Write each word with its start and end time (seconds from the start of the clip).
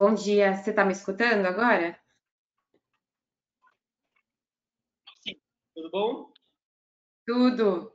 Bom 0.00 0.14
dia, 0.14 0.54
você 0.54 0.70
está 0.70 0.82
me 0.82 0.92
escutando 0.92 1.44
agora? 1.44 1.94
Sim, 5.22 5.38
tudo 5.74 5.90
bom? 5.90 6.32
Tudo. 7.26 7.92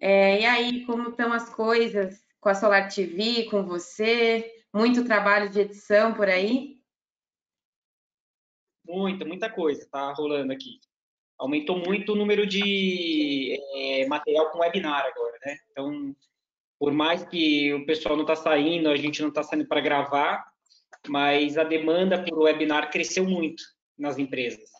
É, 0.00 0.40
e 0.40 0.44
aí, 0.44 0.84
como 0.84 1.10
estão 1.10 1.32
as 1.32 1.48
coisas 1.48 2.20
com 2.40 2.48
a 2.48 2.54
Solar 2.56 2.92
TV, 2.92 3.44
com 3.44 3.64
você? 3.64 4.60
Muito 4.74 5.04
trabalho 5.04 5.48
de 5.48 5.60
edição 5.60 6.12
por 6.14 6.28
aí? 6.28 6.80
Muita, 8.84 9.24
muita 9.24 9.48
coisa 9.48 9.82
está 9.82 10.12
rolando 10.14 10.52
aqui. 10.52 10.80
Aumentou 11.38 11.78
muito 11.78 12.14
o 12.14 12.16
número 12.16 12.44
de 12.44 13.56
é, 13.76 14.08
material 14.08 14.50
com 14.50 14.58
webinar 14.58 15.06
agora, 15.06 15.38
né? 15.46 15.58
Então, 15.70 16.16
por 16.76 16.92
mais 16.92 17.24
que 17.24 17.72
o 17.72 17.86
pessoal 17.86 18.16
não 18.16 18.24
está 18.24 18.34
saindo, 18.34 18.88
a 18.88 18.96
gente 18.96 19.22
não 19.22 19.28
está 19.28 19.44
saindo 19.44 19.68
para 19.68 19.80
gravar, 19.80 20.55
mas 21.08 21.56
a 21.56 21.64
demanda 21.64 22.22
por 22.22 22.38
webinar 22.38 22.90
cresceu 22.90 23.24
muito 23.24 23.62
nas 23.98 24.18
empresas. 24.18 24.70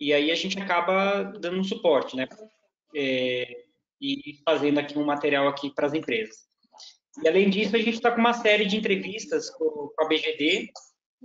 E 0.00 0.12
aí 0.12 0.30
a 0.30 0.34
gente 0.34 0.58
acaba 0.58 1.22
dando 1.22 1.58
um 1.58 1.64
suporte, 1.64 2.16
né? 2.16 2.26
É, 2.94 3.64
e 4.00 4.40
fazendo 4.44 4.78
aqui 4.78 4.98
um 4.98 5.04
material 5.04 5.48
aqui 5.48 5.70
para 5.70 5.86
as 5.86 5.94
empresas. 5.94 6.36
E 7.22 7.28
além 7.28 7.48
disso, 7.48 7.76
a 7.76 7.78
gente 7.78 7.94
está 7.94 8.10
com 8.10 8.20
uma 8.20 8.32
série 8.32 8.66
de 8.66 8.76
entrevistas 8.76 9.50
com, 9.50 9.92
a 9.98 10.04
BGD. 10.06 10.70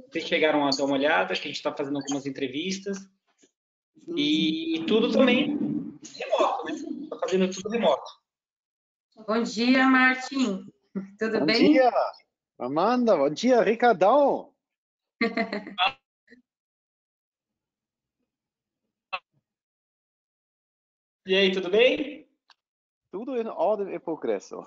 Vocês 0.10 0.28
chegaram 0.28 0.66
a 0.66 0.70
dar 0.70 0.86
uma 0.86 0.96
olhada, 0.96 1.34
que 1.34 1.42
a 1.42 1.48
gente 1.48 1.56
está 1.56 1.76
fazendo 1.76 1.98
algumas 1.98 2.26
entrevistas. 2.26 2.98
E 4.16 4.84
tudo 4.88 5.12
também 5.12 5.58
remoto, 6.18 6.66
né? 6.66 6.74
Está 7.04 7.20
fazendo 7.20 7.50
tudo 7.50 7.70
remoto. 7.70 8.12
Bom 9.28 9.44
dia, 9.44 9.86
Martim. 9.88 10.66
Tudo 11.18 11.40
bom 11.40 11.46
bem? 11.46 11.68
Bom 11.68 11.74
dia, 11.74 11.92
Amanda. 12.60 13.16
Bom 13.16 13.30
dia, 13.30 13.62
Ricardão. 13.62 14.54
e 21.26 21.36
aí, 21.36 21.54
tudo 21.54 21.70
bem? 21.70 22.28
Tudo 23.10 23.38
em 23.38 23.48
ordem 23.48 23.96
e 23.96 24.00
progresso. 24.00 24.60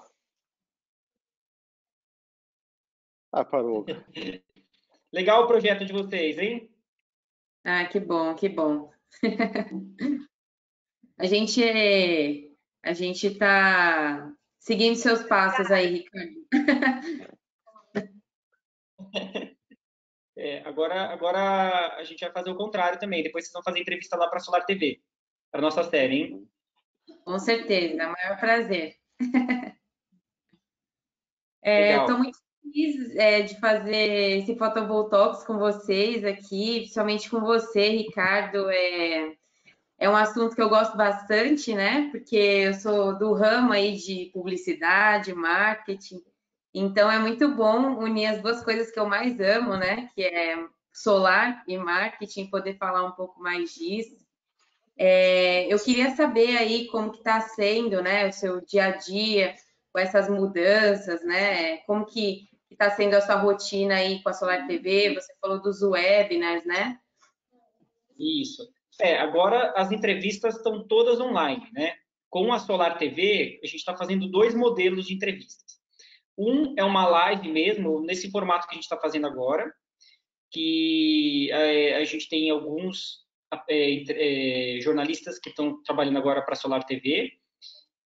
Ah, 3.31 3.45
parou. 3.45 3.85
Legal 5.13 5.45
o 5.45 5.47
projeto 5.47 5.85
de 5.85 5.93
vocês, 5.93 6.39
hein? 6.39 6.75
Ah, 7.63 7.85
que 7.85 8.01
bom, 8.01 8.35
que 8.35 8.49
bom. 8.49 8.91
a 11.19 11.27
gente 11.27 12.57
a 12.83 12.95
gente 12.95 13.27
está 13.27 14.35
seguindo 14.59 14.97
seus 14.97 15.23
passos 15.25 15.71
aí, 15.71 15.99
Ricardo. 15.99 17.32
É, 20.35 20.67
agora, 20.67 21.13
agora 21.13 21.95
a 21.97 22.05
gente 22.05 22.21
vai 22.21 22.33
fazer 22.33 22.51
o 22.51 22.57
contrário 22.57 22.99
também. 22.99 23.23
Depois 23.23 23.45
vocês 23.45 23.53
vão 23.53 23.63
fazer 23.63 23.81
entrevista 23.81 24.17
lá 24.17 24.29
para 24.29 24.39
a 24.39 24.41
Solar 24.41 24.65
TV, 24.65 25.01
para 25.51 25.61
nossa 25.61 25.85
série, 25.85 26.15
hein? 26.17 26.49
Com 27.25 27.39
certeza, 27.39 28.03
é 28.03 28.07
o 28.07 28.13
maior 28.13 28.41
prazer. 28.41 28.97
Estou 29.21 29.37
é, 31.63 32.19
muito 32.19 32.39
feliz 32.63 33.17
é, 33.17 33.43
de 33.43 33.61
fazer 33.61 34.39
esse 34.39 34.57
Photovoltaics 34.57 35.45
com 35.45 35.59
vocês 35.59 36.25
aqui, 36.25 36.81
principalmente 36.81 37.31
com 37.31 37.41
você, 37.41 37.91
Ricardo. 37.91 38.71
É, 38.71 39.37
é 39.99 40.11
um 40.11 40.17
assunto 40.17 40.57
que 40.57 40.63
eu 40.63 40.69
gosto 40.69 40.97
bastante, 40.97 41.75
né? 41.75 42.09
Porque 42.11 42.37
eu 42.37 42.75
sou 42.75 43.17
do 43.19 43.35
ramo 43.35 43.73
aí 43.73 43.97
de 43.97 44.31
publicidade, 44.33 45.35
marketing. 45.35 46.23
Então 46.75 47.11
é 47.11 47.19
muito 47.19 47.55
bom 47.55 47.99
unir 47.99 48.27
as 48.27 48.41
duas 48.41 48.65
coisas 48.65 48.91
que 48.91 48.99
eu 48.99 49.07
mais 49.07 49.39
amo, 49.41 49.77
né? 49.77 50.09
Que 50.15 50.23
é 50.23 50.57
solar 50.93 51.63
e 51.67 51.77
marketing, 51.77 52.49
poder 52.49 52.77
falar 52.77 53.05
um 53.05 53.13
pouco 53.13 53.41
mais 53.41 53.75
disso. 53.75 54.17
É, 54.97 55.73
eu 55.73 55.79
queria 55.79 56.15
saber 56.15 56.57
aí 56.57 56.87
como 56.89 57.11
que 57.11 57.19
está 57.19 57.41
sendo, 57.41 58.03
né, 58.03 58.29
o 58.29 58.33
seu 58.33 58.61
dia 58.61 58.87
a 58.87 58.91
dia 58.91 59.55
com 59.93 59.99
essas 59.99 60.29
mudanças, 60.29 61.25
né? 61.25 61.79
Como 61.79 62.07
que 62.07 62.49
está 62.71 62.91
sendo 62.91 63.15
a 63.15 63.21
sua 63.21 63.37
rotina 63.37 63.97
aí 63.97 64.23
com 64.23 64.29
a 64.29 64.33
Solar 64.33 64.67
TV? 64.67 65.15
Você 65.15 65.35
falou 65.41 65.61
dos 65.61 65.83
webinars, 65.83 66.65
né? 66.65 66.99
Isso. 68.19 68.63
É, 69.01 69.19
agora 69.19 69.73
as 69.77 69.91
entrevistas 69.91 70.57
estão 70.57 70.87
todas 70.87 71.21
online, 71.21 71.69
né? 71.73 71.95
Com 72.31 72.53
a 72.53 72.59
Solar 72.59 72.97
TV, 72.97 73.61
a 73.63 73.67
gente 73.67 73.77
está 73.77 73.97
fazendo 73.97 74.31
dois 74.31 74.55
modelos 74.55 75.07
de 75.07 75.15
entrevistas. 75.15 75.62
Um 76.37 76.75
é 76.77 76.85
uma 76.85 77.07
live 77.07 77.51
mesmo, 77.51 78.01
nesse 78.01 78.31
formato 78.31 78.67
que 78.67 78.73
a 78.73 78.77
gente 78.77 78.85
está 78.85 78.97
fazendo 78.97 79.27
agora, 79.27 79.73
que 80.51 81.51
é, 81.51 81.97
a 81.97 82.05
gente 82.05 82.29
tem 82.29 82.51
alguns 82.51 83.23
é, 83.69 84.77
é, 84.77 84.81
jornalistas 84.81 85.39
que 85.39 85.51
estão 85.51 85.83
trabalhando 85.83 86.19
agora 86.19 86.43
para 86.43 86.53
a 86.53 86.57
Solar 86.57 86.85
TV. 86.85 87.33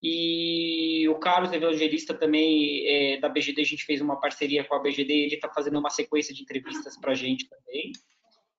E 0.03 1.09
o 1.09 1.19
Carlos 1.19 1.53
Evangelista 1.53 2.15
também, 2.15 3.19
da 3.19 3.29
BGD, 3.29 3.63
a 3.63 3.65
gente 3.65 3.85
fez 3.85 4.01
uma 4.01 4.21
parceria 4.21 4.63
com 4.63 4.75
a 4.75 4.79
BGD, 4.79 5.13
ele 5.13 5.35
está 5.35 5.49
fazendo 5.53 5.79
uma 5.79 5.91
sequência 5.91 6.35
de 6.35 6.43
entrevistas 6.43 6.97
para 7.01 7.13
a 7.13 7.15
gente 7.15 7.49
também, 7.49 7.93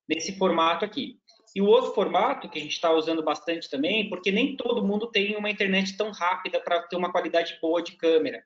nesse 0.10 0.38
formato 0.38 0.84
aqui. 0.84 1.20
E 1.56 1.62
o 1.62 1.66
outro 1.66 1.94
formato 1.94 2.50
que 2.50 2.60
a 2.60 2.62
gente 2.62 2.74
está 2.74 2.92
usando 2.92 3.24
bastante 3.24 3.70
também, 3.70 4.10
porque 4.10 4.32
nem 4.32 4.58
todo 4.58 4.86
mundo 4.86 5.10
tem 5.10 5.38
uma 5.38 5.50
internet 5.50 5.96
tão 5.96 6.12
rápida 6.12 6.60
para 6.60 6.82
ter 6.84 6.98
uma 6.98 7.12
qualidade 7.12 7.58
boa 7.62 7.82
de 7.82 7.94
câmera. 7.96 8.44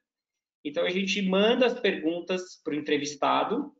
Então 0.63 0.85
a 0.85 0.89
gente 0.89 1.21
manda 1.21 1.65
as 1.65 1.79
perguntas 1.79 2.61
para 2.63 2.73
o 2.73 2.77
entrevistado, 2.77 3.73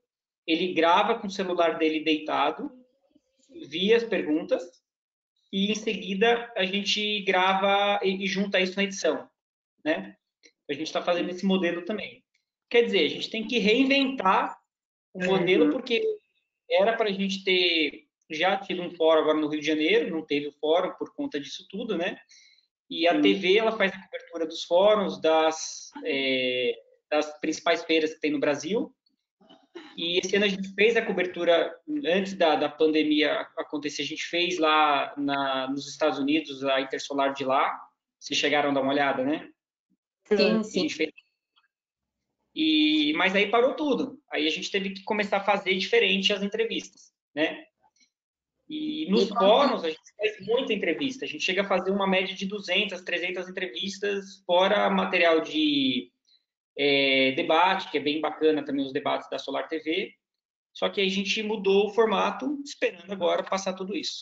ele 0.46 0.74
grava 0.74 1.20
com 1.20 1.28
o 1.28 1.32
celular 1.32 1.78
dele 1.78 2.04
deitado 2.04 2.72
via 3.68 3.98
as 3.98 4.04
perguntas 4.04 4.64
e 5.52 5.72
em 5.72 5.76
seguida 5.76 6.52
a 6.56 6.64
gente 6.66 7.22
grava 7.22 8.00
e, 8.04 8.26
junta 8.26 8.60
isso 8.60 8.78
na 8.78 8.84
edição, 8.84 9.30
né? 9.84 10.16
A 10.70 10.74
gente 10.74 10.88
está 10.88 11.02
fazendo 11.02 11.30
esse 11.30 11.46
modelo 11.46 11.84
também. 11.84 12.24
Quer 12.70 12.84
dizer, 12.84 13.06
a 13.06 13.10
gente 13.10 13.30
tem 13.30 13.46
que 13.46 13.60
reinventar 13.60 14.58
o 15.14 15.26
modelo 15.26 15.66
uhum. 15.66 15.72
porque 15.72 16.02
era 16.70 16.96
para 16.96 17.10
a 17.10 17.12
gente 17.12 17.44
ter 17.44 18.08
já 18.30 18.56
tido 18.56 18.82
um 18.82 18.92
fórum 18.92 19.22
agora 19.22 19.38
no 19.38 19.50
Rio 19.50 19.60
de 19.60 19.68
Janeiro, 19.68 20.10
não 20.10 20.26
teve 20.26 20.48
o 20.48 20.54
fórum 20.54 20.94
por 20.98 21.14
conta 21.14 21.38
disso 21.38 21.68
tudo, 21.70 21.98
né? 21.98 22.18
E 22.92 23.08
a 23.08 23.20
TV 23.20 23.58
ela 23.58 23.72
faz 23.72 23.92
a 23.92 24.04
cobertura 24.04 24.46
dos 24.46 24.64
fóruns, 24.66 25.20
das, 25.20 25.90
é, 26.06 26.74
das 27.10 27.40
principais 27.40 27.84
feiras 27.86 28.14
que 28.14 28.20
tem 28.20 28.32
no 28.32 28.40
Brasil, 28.40 28.94
e 29.98 30.20
esse 30.20 30.36
ano 30.36 30.46
a 30.46 30.48
gente 30.48 30.74
fez 30.74 30.96
a 30.96 31.06
cobertura, 31.06 31.74
antes 32.06 32.34
da, 32.34 32.56
da 32.56 32.70
pandemia 32.70 33.48
acontecer, 33.58 34.02
a 34.02 34.06
gente 34.06 34.24
fez 34.24 34.58
lá 34.58 35.14
na, 35.18 35.70
nos 35.70 35.88
Estados 35.88 36.20
Unidos, 36.20 36.64
a 36.64 36.82
Intersolar 36.82 37.34
de 37.34 37.44
lá. 37.44 37.80
Vocês 38.20 38.40
chegaram 38.40 38.72
a 38.72 38.74
dar 38.74 38.82
uma 38.82 38.92
olhada, 38.92 39.24
né? 39.24 39.50
Sim, 40.26 40.64
sim. 40.64 40.88
E, 42.54 43.14
mas 43.16 43.36
aí 43.36 43.50
parou 43.50 43.74
tudo. 43.76 44.20
Aí 44.32 44.48
a 44.48 44.50
gente 44.50 44.72
teve 44.72 44.92
que 44.92 45.04
começar 45.04 45.38
a 45.38 45.44
fazer 45.44 45.76
diferente 45.76 46.34
as 46.34 46.42
entrevistas, 46.42 47.14
né? 47.34 47.66
E 48.72 49.06
nos 49.12 49.26
e 49.30 49.34
fóruns 49.34 49.84
a 49.84 49.90
gente 49.90 50.00
faz 50.16 50.48
muita 50.48 50.72
entrevista. 50.72 51.26
A 51.26 51.28
gente 51.28 51.44
chega 51.44 51.62
a 51.62 51.68
fazer 51.68 51.92
uma 51.92 52.08
média 52.08 52.34
de 52.34 52.46
200, 52.46 53.02
300 53.02 53.50
entrevistas, 53.50 54.42
fora 54.46 54.90
material 54.90 55.42
de 55.42 56.10
é, 56.78 57.34
debate, 57.36 57.92
que 57.92 57.98
é 57.98 58.02
bem 58.02 58.22
bacana 58.22 58.64
também 58.64 58.86
os 58.86 58.94
debates 58.94 59.30
da 59.30 59.38
Solar 59.38 59.68
TV. 59.68 60.14
Só 60.72 60.88
que 60.88 61.02
a 61.02 61.10
gente 61.10 61.44
mudou 61.44 61.88
o 61.88 61.94
formato, 61.94 62.58
esperando 62.64 63.12
agora 63.12 63.44
passar 63.44 63.74
tudo 63.74 63.94
isso. 63.94 64.22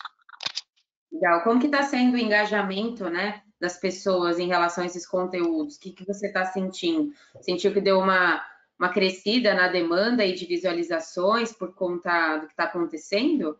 Legal. 1.11 1.43
Como 1.43 1.59
que 1.59 1.67
está 1.67 1.83
sendo 1.83 2.15
o 2.15 2.19
engajamento, 2.19 3.07
né, 3.07 3.43
das 3.61 3.79
pessoas 3.79 4.39
em 4.39 4.47
relação 4.47 4.83
a 4.83 4.87
esses 4.87 5.05
conteúdos? 5.05 5.75
O 5.75 5.79
que, 5.79 5.91
que 5.91 6.07
você 6.07 6.25
está 6.25 6.45
sentindo? 6.45 7.13
Sentiu 7.39 7.71
que 7.71 7.81
deu 7.81 7.99
uma, 7.99 8.43
uma 8.79 8.89
crescida 8.89 9.53
na 9.53 9.67
demanda 9.67 10.25
e 10.25 10.33
de 10.33 10.47
visualizações 10.47 11.53
por 11.53 11.75
conta 11.75 12.37
do 12.37 12.47
que 12.47 12.53
está 12.53 12.63
acontecendo? 12.63 13.55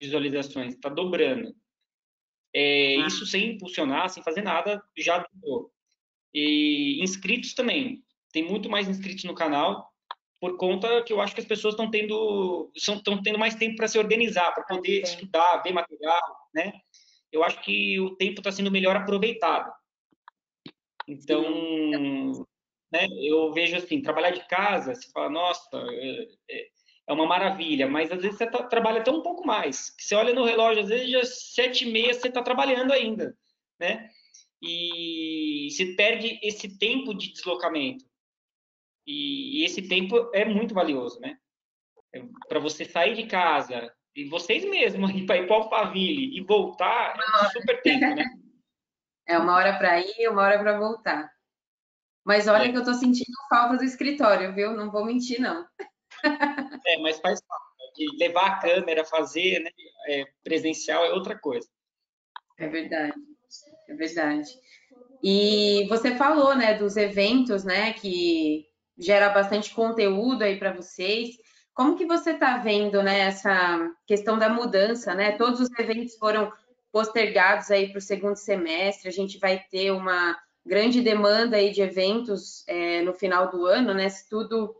Visualizações, 0.00 0.74
está 0.74 0.88
dobrando. 0.88 1.54
É, 2.54 2.96
ah. 2.96 3.06
Isso 3.06 3.26
sem 3.26 3.52
impulsionar, 3.52 4.08
sem 4.08 4.22
fazer 4.22 4.42
nada, 4.42 4.82
já 4.96 5.18
dobrou. 5.18 5.70
E 6.34 7.02
inscritos 7.02 7.54
também. 7.54 8.02
Tem 8.32 8.42
muito 8.42 8.68
mais 8.68 8.88
inscritos 8.88 9.24
no 9.24 9.34
canal, 9.34 9.92
por 10.40 10.56
conta 10.56 11.02
que 11.04 11.12
eu 11.12 11.20
acho 11.20 11.34
que 11.34 11.40
as 11.40 11.46
pessoas 11.46 11.74
estão 11.74 11.90
tendo 11.90 12.70
estão 12.74 13.22
tendo 13.22 13.38
mais 13.38 13.54
tempo 13.54 13.76
para 13.76 13.88
se 13.88 13.98
organizar, 13.98 14.52
para 14.52 14.64
poder 14.64 15.02
estudar, 15.02 15.62
ver 15.62 15.72
material, 15.72 16.22
né? 16.54 16.72
Eu 17.30 17.44
acho 17.44 17.60
que 17.62 18.00
o 18.00 18.16
tempo 18.16 18.40
está 18.40 18.50
sendo 18.50 18.70
melhor 18.70 18.96
aproveitado. 18.96 19.70
Então, 21.06 22.46
né, 22.92 23.06
eu 23.20 23.52
vejo 23.52 23.76
assim, 23.76 24.00
trabalhar 24.00 24.30
de 24.30 24.46
casa, 24.48 24.94
você 24.94 25.10
fala, 25.10 25.28
nossa, 25.28 25.68
é, 25.74 26.28
é, 26.50 26.68
é 27.06 27.12
uma 27.12 27.26
maravilha, 27.26 27.88
mas 27.88 28.10
às 28.12 28.22
vezes 28.22 28.38
você 28.38 28.46
tá, 28.48 28.62
trabalha 28.64 29.00
até 29.00 29.10
um 29.10 29.22
pouco 29.22 29.46
mais. 29.46 29.94
Você 29.98 30.14
olha 30.14 30.32
no 30.32 30.44
relógio, 30.44 30.82
às 30.82 30.88
vezes 30.88 31.10
já 31.10 31.24
sete 31.24 31.86
e 31.86 31.92
meia 31.92 32.14
você 32.14 32.28
está 32.28 32.42
trabalhando 32.42 32.92
ainda, 32.92 33.36
né? 33.78 34.08
E 34.62 35.68
você 35.70 35.94
perde 35.96 36.38
esse 36.42 36.78
tempo 36.78 37.14
de 37.14 37.32
deslocamento. 37.32 38.04
E, 39.06 39.60
e 39.60 39.64
esse 39.64 39.82
tempo 39.88 40.30
é 40.34 40.44
muito 40.44 40.74
valioso, 40.74 41.18
né? 41.20 41.36
É, 42.14 42.22
para 42.48 42.60
você 42.60 42.84
sair 42.84 43.14
de 43.14 43.26
casa 43.26 43.92
e 44.14 44.24
vocês 44.24 44.64
mesmos 44.64 45.10
ir 45.10 45.24
para 45.24 45.38
ir 45.38 45.46
para 45.46 45.56
Alphaville 45.56 46.36
e 46.36 46.40
voltar 46.42 47.16
é 47.16 47.46
um 47.46 47.50
super 47.50 47.82
tempo, 47.82 48.14
né? 48.14 48.24
É 49.26 49.38
uma 49.38 49.54
hora 49.54 49.78
para 49.78 50.00
ir, 50.00 50.28
uma 50.28 50.42
hora 50.42 50.58
para 50.58 50.78
voltar. 50.78 51.30
Mas 52.24 52.48
olha 52.48 52.64
é. 52.64 52.70
que 52.70 52.76
eu 52.76 52.80
estou 52.80 52.94
sentindo 52.94 53.32
falta 53.48 53.76
do 53.76 53.84
escritório, 53.84 54.54
viu? 54.54 54.72
Não 54.72 54.90
vou 54.90 55.04
mentir, 55.04 55.40
não. 55.40 55.66
É, 56.86 56.98
mas 56.98 57.18
faz 57.20 57.40
falta. 57.46 57.64
Levar 58.18 58.46
a 58.46 58.58
câmera, 58.60 59.04
fazer 59.04 59.58
né, 59.58 59.70
é, 60.08 60.24
presencial 60.42 61.04
é 61.04 61.12
outra 61.12 61.38
coisa. 61.38 61.68
É 62.58 62.68
verdade, 62.68 63.14
é 63.88 63.94
verdade. 63.94 64.48
E 65.22 65.86
você 65.88 66.14
falou, 66.14 66.54
né, 66.54 66.74
dos 66.74 66.96
eventos, 66.96 67.64
né, 67.64 67.92
que 67.92 68.66
gera 68.98 69.28
bastante 69.30 69.74
conteúdo 69.74 70.42
aí 70.42 70.58
para 70.58 70.72
vocês. 70.72 71.36
Como 71.74 71.96
que 71.96 72.06
você 72.06 72.32
está 72.32 72.58
vendo, 72.58 73.02
né, 73.02 73.20
essa 73.20 73.90
questão 74.06 74.38
da 74.38 74.48
mudança, 74.48 75.14
né? 75.14 75.32
Todos 75.32 75.60
os 75.60 75.70
eventos 75.78 76.16
foram 76.16 76.52
postergados 76.92 77.70
aí 77.70 77.88
para 77.88 77.98
o 77.98 78.02
segundo 78.02 78.36
semestre. 78.36 79.08
A 79.08 79.12
gente 79.12 79.38
vai 79.38 79.58
ter 79.70 79.90
uma 79.90 80.36
grande 80.64 81.00
demanda 81.00 81.56
aí 81.56 81.70
de 81.70 81.80
eventos 81.80 82.66
é, 82.66 83.00
no 83.02 83.14
final 83.14 83.50
do 83.50 83.64
ano, 83.66 83.94
né? 83.94 84.08
Se 84.08 84.28
tudo 84.28 84.74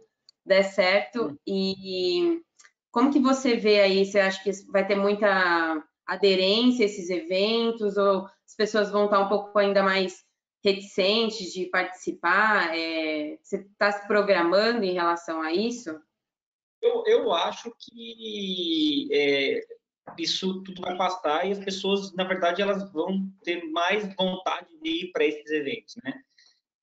der 0.50 0.64
certo. 0.64 1.38
E 1.46 2.42
como 2.90 3.12
que 3.12 3.20
você 3.20 3.56
vê 3.56 3.80
aí? 3.80 4.04
Você 4.04 4.18
acha 4.18 4.42
que 4.42 4.50
vai 4.72 4.84
ter 4.84 4.96
muita 4.96 5.82
aderência 6.04 6.84
a 6.84 6.86
esses 6.86 7.08
eventos 7.08 7.96
ou 7.96 8.26
as 8.44 8.56
pessoas 8.56 8.90
vão 8.90 9.04
estar 9.04 9.20
um 9.20 9.28
pouco 9.28 9.56
ainda 9.56 9.80
mais 9.80 10.24
reticentes 10.62 11.52
de 11.52 11.66
participar? 11.66 12.76
É, 12.76 13.38
você 13.40 13.58
está 13.58 13.92
se 13.92 14.08
programando 14.08 14.84
em 14.84 14.92
relação 14.92 15.40
a 15.40 15.52
isso? 15.52 15.90
Eu, 16.82 17.04
eu 17.06 17.32
acho 17.32 17.72
que 17.78 19.08
é, 19.12 19.60
isso 20.18 20.64
tudo 20.64 20.82
vai 20.82 20.96
passar 20.96 21.46
e 21.46 21.52
as 21.52 21.60
pessoas, 21.60 22.12
na 22.14 22.24
verdade, 22.24 22.60
elas 22.60 22.90
vão 22.90 23.30
ter 23.44 23.62
mais 23.70 24.02
vontade 24.16 24.76
de 24.82 25.04
ir 25.04 25.12
para 25.12 25.26
esses 25.26 25.48
eventos, 25.48 25.94
né? 26.02 26.20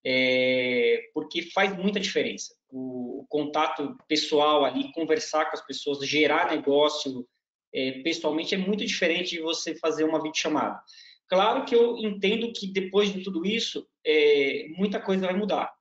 É, 0.05 1.09
porque 1.13 1.41
faz 1.51 1.75
muita 1.75 1.99
diferença. 1.99 2.56
O, 2.69 3.21
o, 3.21 3.27
contato 3.27 3.97
pessoal 4.07 4.65
ali, 4.65 4.91
conversar 4.91 5.45
com 5.45 5.55
as 5.55 5.65
pessoas, 5.65 6.05
gerar 6.05 6.51
negócio 6.51 7.25
é, 7.73 8.01
pessoalmente 8.01 8.55
é 8.55 8.57
muito 8.57 8.85
diferente 8.85 9.35
de 9.35 9.41
você 9.41 9.75
fazer 9.75 10.03
uma 10.03 10.21
videochamada. 10.21 10.81
Claro 11.27 11.65
que 11.65 11.75
eu 11.75 11.97
entendo 11.97 12.51
que 12.53 12.67
depois 12.67 13.11
de 13.11 13.21
tudo 13.21 13.45
isso, 13.45 13.85
é, 14.05 14.67
muita 14.77 14.99
coisa 14.99 15.25
vai 15.25 15.35
mudar. 15.35 15.73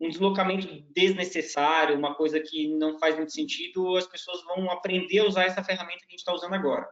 Um 0.00 0.08
deslocamento 0.08 0.66
desnecessário, 0.94 1.96
uma 1.96 2.14
coisa 2.14 2.40
que 2.40 2.68
não 2.68 2.98
faz 2.98 3.16
muito 3.16 3.32
sentido, 3.32 3.96
as 3.96 4.06
pessoas 4.06 4.42
vão 4.44 4.70
aprender 4.70 5.18
a 5.18 5.26
usar 5.26 5.44
essa 5.44 5.62
ferramenta 5.62 5.98
que 5.98 6.06
a 6.06 6.10
gente 6.10 6.20
está 6.20 6.32
usando 6.32 6.54
agora. 6.54 6.88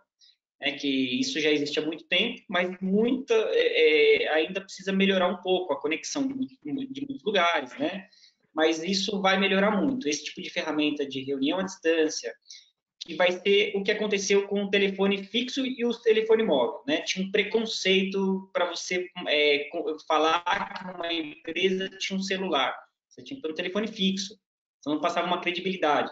É 0.61 0.73
que 0.73 1.21
isso 1.21 1.39
já 1.39 1.50
existe 1.50 1.79
há 1.79 1.82
muito 1.82 2.05
tempo, 2.05 2.43
mas 2.49 2.77
muita 2.81 3.35
é, 3.35 4.25
é 4.25 4.29
ainda 4.35 4.61
precisa 4.61 4.93
melhorar 4.93 5.29
um 5.29 5.41
pouco 5.43 5.73
a 5.73 5.81
conexão 5.81 6.27
de, 6.27 6.59
de 6.62 7.06
muitos 7.06 7.23
lugares, 7.23 7.77
né? 7.79 8.09
Mas 8.56 8.82
isso 8.82 9.20
vai 9.20 9.38
melhorar 9.38 9.70
muito. 9.70 10.08
Esse 10.08 10.25
tipo 10.25 10.41
de 10.41 10.49
ferramenta 10.49 11.06
de 11.06 11.23
reunião 11.23 11.58
à 11.58 11.62
distância, 11.62 12.35
que 13.00 13.14
vai 13.14 13.31
ser 13.31 13.76
o 13.76 13.85
que 13.85 13.93
aconteceu 13.93 14.49
com 14.49 14.64
o 14.64 14.70
telefone 14.70 15.23
fixo 15.25 15.64
e 15.67 15.85
o 15.85 15.93
telefone 15.93 16.43
móvel. 16.43 16.82
Né? 16.87 17.03
Tinha 17.03 17.26
um 17.26 17.31
preconceito 17.31 18.49
para 18.55 18.64
você 18.64 19.06
é, 19.29 19.69
falar 20.08 20.43
que 20.43 20.91
uma 20.91 21.12
empresa 21.12 21.91
tinha 21.99 22.19
um 22.19 22.23
celular. 22.23 22.75
Você 23.06 23.23
tinha 23.23 23.37
que 23.37 23.43
ter 23.43 23.53
um 23.53 23.55
telefone 23.55 23.88
fixo. 23.88 24.35
Então 24.81 24.94
não 24.94 25.03
passava 25.03 25.26
uma 25.26 25.41
credibilidade. 25.43 26.11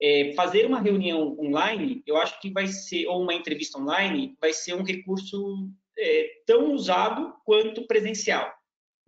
É, 0.00 0.34
fazer 0.34 0.66
uma 0.66 0.80
reunião 0.80 1.34
online, 1.40 2.02
eu 2.06 2.18
acho 2.18 2.38
que 2.40 2.50
vai 2.50 2.66
ser, 2.66 3.06
ou 3.06 3.22
uma 3.22 3.32
entrevista 3.32 3.78
online, 3.78 4.36
vai 4.38 4.52
ser 4.52 4.74
um 4.74 4.82
recurso 4.82 5.70
é, 5.98 6.28
tão 6.46 6.74
usado 6.74 7.34
quanto 7.42 7.86
presencial. 7.86 8.52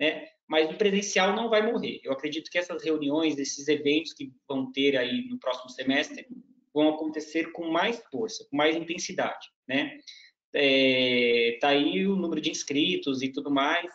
Né? 0.01 0.27
Mas 0.49 0.71
o 0.71 0.79
presencial 0.79 1.37
não 1.37 1.51
vai 1.51 1.71
morrer. 1.71 2.01
Eu 2.03 2.13
acredito 2.13 2.51
que 2.51 2.59
essas 2.59 2.83
reuniões, 2.83 3.39
esses 3.39 3.69
eventos 3.69 4.15
que 4.15 4.33
vão 4.49 4.73
ter 4.73 4.97
aí 4.97 5.29
no 5.29 5.39
próximo 5.39 5.69
semestre, 5.71 6.27
vão 6.73 6.89
acontecer 6.89 7.53
com 7.53 7.71
mais 7.71 8.03
força, 8.11 8.47
com 8.51 8.57
mais 8.57 8.75
intensidade, 8.75 9.47
né? 9.69 9.99
É, 10.55 11.59
tá 11.61 11.69
aí 11.69 12.07
o 12.07 12.17
número 12.17 12.41
de 12.41 12.51
inscritos 12.51 13.21
e 13.21 13.31
tudo 13.31 13.51
mais, 13.51 13.91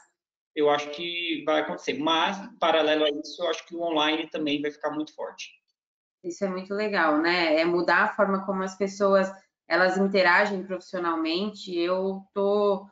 eu 0.56 0.70
acho 0.70 0.92
que 0.92 1.44
vai 1.46 1.62
acontecer. 1.62 1.94
Mas, 1.94 2.38
paralelo 2.60 3.06
a 3.06 3.10
isso, 3.10 3.42
eu 3.42 3.48
acho 3.50 3.66
que 3.66 3.76
o 3.76 3.82
online 3.82 4.30
também 4.30 4.62
vai 4.62 4.70
ficar 4.70 4.92
muito 4.92 5.14
forte. 5.16 5.52
Isso 6.24 6.46
é 6.46 6.48
muito 6.48 6.74
legal, 6.74 7.18
né? 7.20 7.60
É 7.60 7.66
mudar 7.66 8.04
a 8.04 8.14
forma 8.16 8.46
como 8.46 8.62
as 8.64 8.78
pessoas 8.78 9.30
elas 9.68 9.98
interagem 9.98 10.64
profissionalmente. 10.64 11.76
Eu 11.76 12.22
tô, 12.34 12.88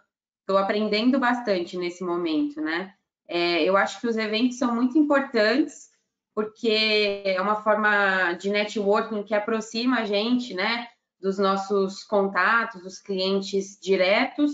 tô 0.45 0.57
aprendendo 0.57 1.19
bastante 1.19 1.77
nesse 1.77 2.03
momento, 2.03 2.59
né? 2.59 2.93
É, 3.33 3.63
eu 3.63 3.77
acho 3.77 4.01
que 4.01 4.07
os 4.07 4.17
eventos 4.17 4.57
são 4.57 4.75
muito 4.75 4.97
importantes 4.97 5.89
porque 6.35 7.23
é 7.23 7.39
uma 7.41 7.63
forma 7.63 8.33
de 8.33 8.49
networking 8.49 9.23
que 9.23 9.33
aproxima 9.33 9.99
a 9.99 10.05
gente, 10.05 10.53
né, 10.53 10.85
dos 11.17 11.37
nossos 11.37 12.03
contatos, 12.03 12.83
dos 12.83 12.99
clientes 12.99 13.79
diretos 13.81 14.51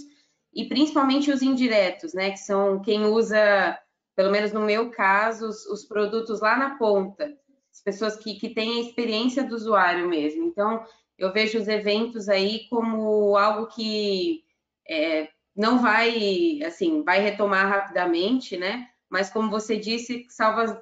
e 0.53 0.65
principalmente 0.65 1.31
os 1.31 1.41
indiretos, 1.41 2.13
né, 2.13 2.29
que 2.29 2.37
são 2.37 2.79
quem 2.79 3.05
usa, 3.05 3.79
pelo 4.15 4.31
menos 4.31 4.53
no 4.53 4.61
meu 4.61 4.91
caso, 4.91 5.47
os, 5.47 5.65
os 5.65 5.83
produtos 5.83 6.39
lá 6.39 6.55
na 6.55 6.77
ponta, 6.77 7.35
as 7.71 7.81
pessoas 7.81 8.15
que, 8.15 8.35
que 8.35 8.49
têm 8.49 8.77
a 8.77 8.81
experiência 8.81 9.43
do 9.43 9.55
usuário 9.55 10.07
mesmo. 10.07 10.43
Então, 10.43 10.85
eu 11.17 11.33
vejo 11.33 11.57
os 11.57 11.67
eventos 11.67 12.29
aí 12.29 12.67
como 12.69 13.35
algo 13.37 13.65
que 13.67 14.43
é, 14.87 15.29
não 15.57 15.81
vai, 15.81 16.61
assim, 16.63 17.03
vai 17.03 17.19
retomar 17.19 17.67
rapidamente, 17.67 18.55
né? 18.55 18.87
Mas 19.09 19.31
como 19.31 19.49
você 19.49 19.75
disse, 19.77 20.27
salva 20.29 20.79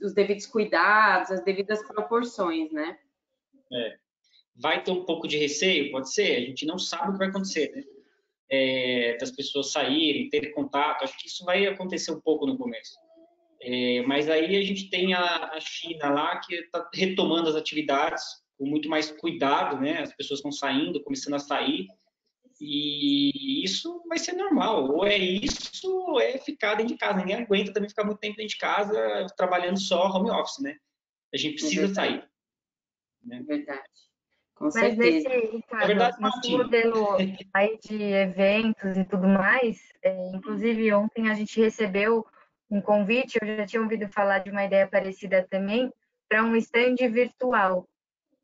os 0.00 0.14
devidos 0.14 0.46
cuidados, 0.46 1.32
as 1.32 1.42
devidas 1.42 1.84
proporções, 1.88 2.70
né? 2.70 2.96
É. 3.72 3.96
Vai 4.54 4.82
ter 4.84 4.92
um 4.92 5.04
pouco 5.04 5.26
de 5.26 5.36
receio, 5.36 5.90
pode 5.90 6.12
ser. 6.12 6.36
A 6.36 6.40
gente 6.40 6.64
não 6.64 6.78
sabe 6.78 7.08
o 7.08 7.12
que 7.12 7.18
vai 7.18 7.28
acontecer, 7.28 7.72
né? 7.74 7.82
É, 8.48 9.16
das 9.18 9.32
pessoas 9.32 9.72
saírem, 9.72 10.28
terem 10.28 10.52
contato. 10.52 11.02
Acho 11.02 11.18
que 11.18 11.26
isso 11.26 11.44
vai 11.44 11.66
acontecer 11.66 12.12
um 12.12 12.20
pouco 12.20 12.46
no 12.46 12.56
começo. 12.56 12.96
É, 13.60 14.02
mas 14.02 14.30
aí 14.30 14.56
a 14.56 14.62
gente 14.62 14.88
tem 14.88 15.14
a, 15.14 15.50
a 15.52 15.60
China 15.60 16.10
lá 16.10 16.38
que 16.38 16.54
está 16.54 16.88
retomando 16.94 17.48
as 17.48 17.56
atividades 17.56 18.22
com 18.56 18.66
muito 18.66 18.88
mais 18.88 19.10
cuidado, 19.10 19.80
né? 19.80 20.00
As 20.00 20.14
pessoas 20.14 20.38
estão 20.38 20.52
saindo, 20.52 21.02
começando 21.02 21.34
a 21.34 21.40
sair 21.40 21.88
e 22.60 23.64
isso 23.64 24.02
vai 24.08 24.18
ser 24.18 24.32
normal. 24.32 24.90
Ou 24.90 25.06
é 25.06 25.16
isso, 25.16 25.94
ou 25.94 26.20
é 26.20 26.38
ficar 26.38 26.74
dentro 26.74 26.94
de 26.94 26.98
casa. 26.98 27.18
Ninguém 27.18 27.36
aguenta 27.36 27.72
também 27.72 27.88
ficar 27.88 28.04
muito 28.04 28.18
tempo 28.18 28.36
dentro 28.36 28.54
de 28.54 28.58
casa 28.58 29.26
trabalhando 29.36 29.80
só 29.80 30.06
home 30.08 30.30
office, 30.30 30.62
né? 30.62 30.76
A 31.32 31.36
gente 31.36 31.56
precisa 31.56 31.86
é 31.86 31.94
sair. 31.94 32.28
Né? 33.24 33.42
Verdade. 33.46 33.82
Com 34.54 34.64
Mas 34.64 34.74
certeza. 34.74 35.28
nesse, 35.28 35.56
Ricardo, 35.56 35.84
é 35.84 35.86
verdade, 35.86 36.16
nesse 36.18 36.50
modelo 36.50 37.06
aí 37.52 37.78
de 37.78 38.02
eventos 38.02 38.96
e 38.96 39.04
tudo 39.04 39.28
mais, 39.28 39.78
é, 40.02 40.30
inclusive 40.34 40.94
ontem 40.94 41.28
a 41.28 41.34
gente 41.34 41.60
recebeu 41.60 42.26
um 42.70 42.80
convite, 42.80 43.38
eu 43.40 43.46
já 43.46 43.66
tinha 43.66 43.82
ouvido 43.82 44.08
falar 44.08 44.38
de 44.38 44.50
uma 44.50 44.64
ideia 44.64 44.86
parecida 44.86 45.46
também, 45.50 45.92
para 46.28 46.42
um 46.42 46.56
stand 46.56 46.96
virtual. 47.10 47.86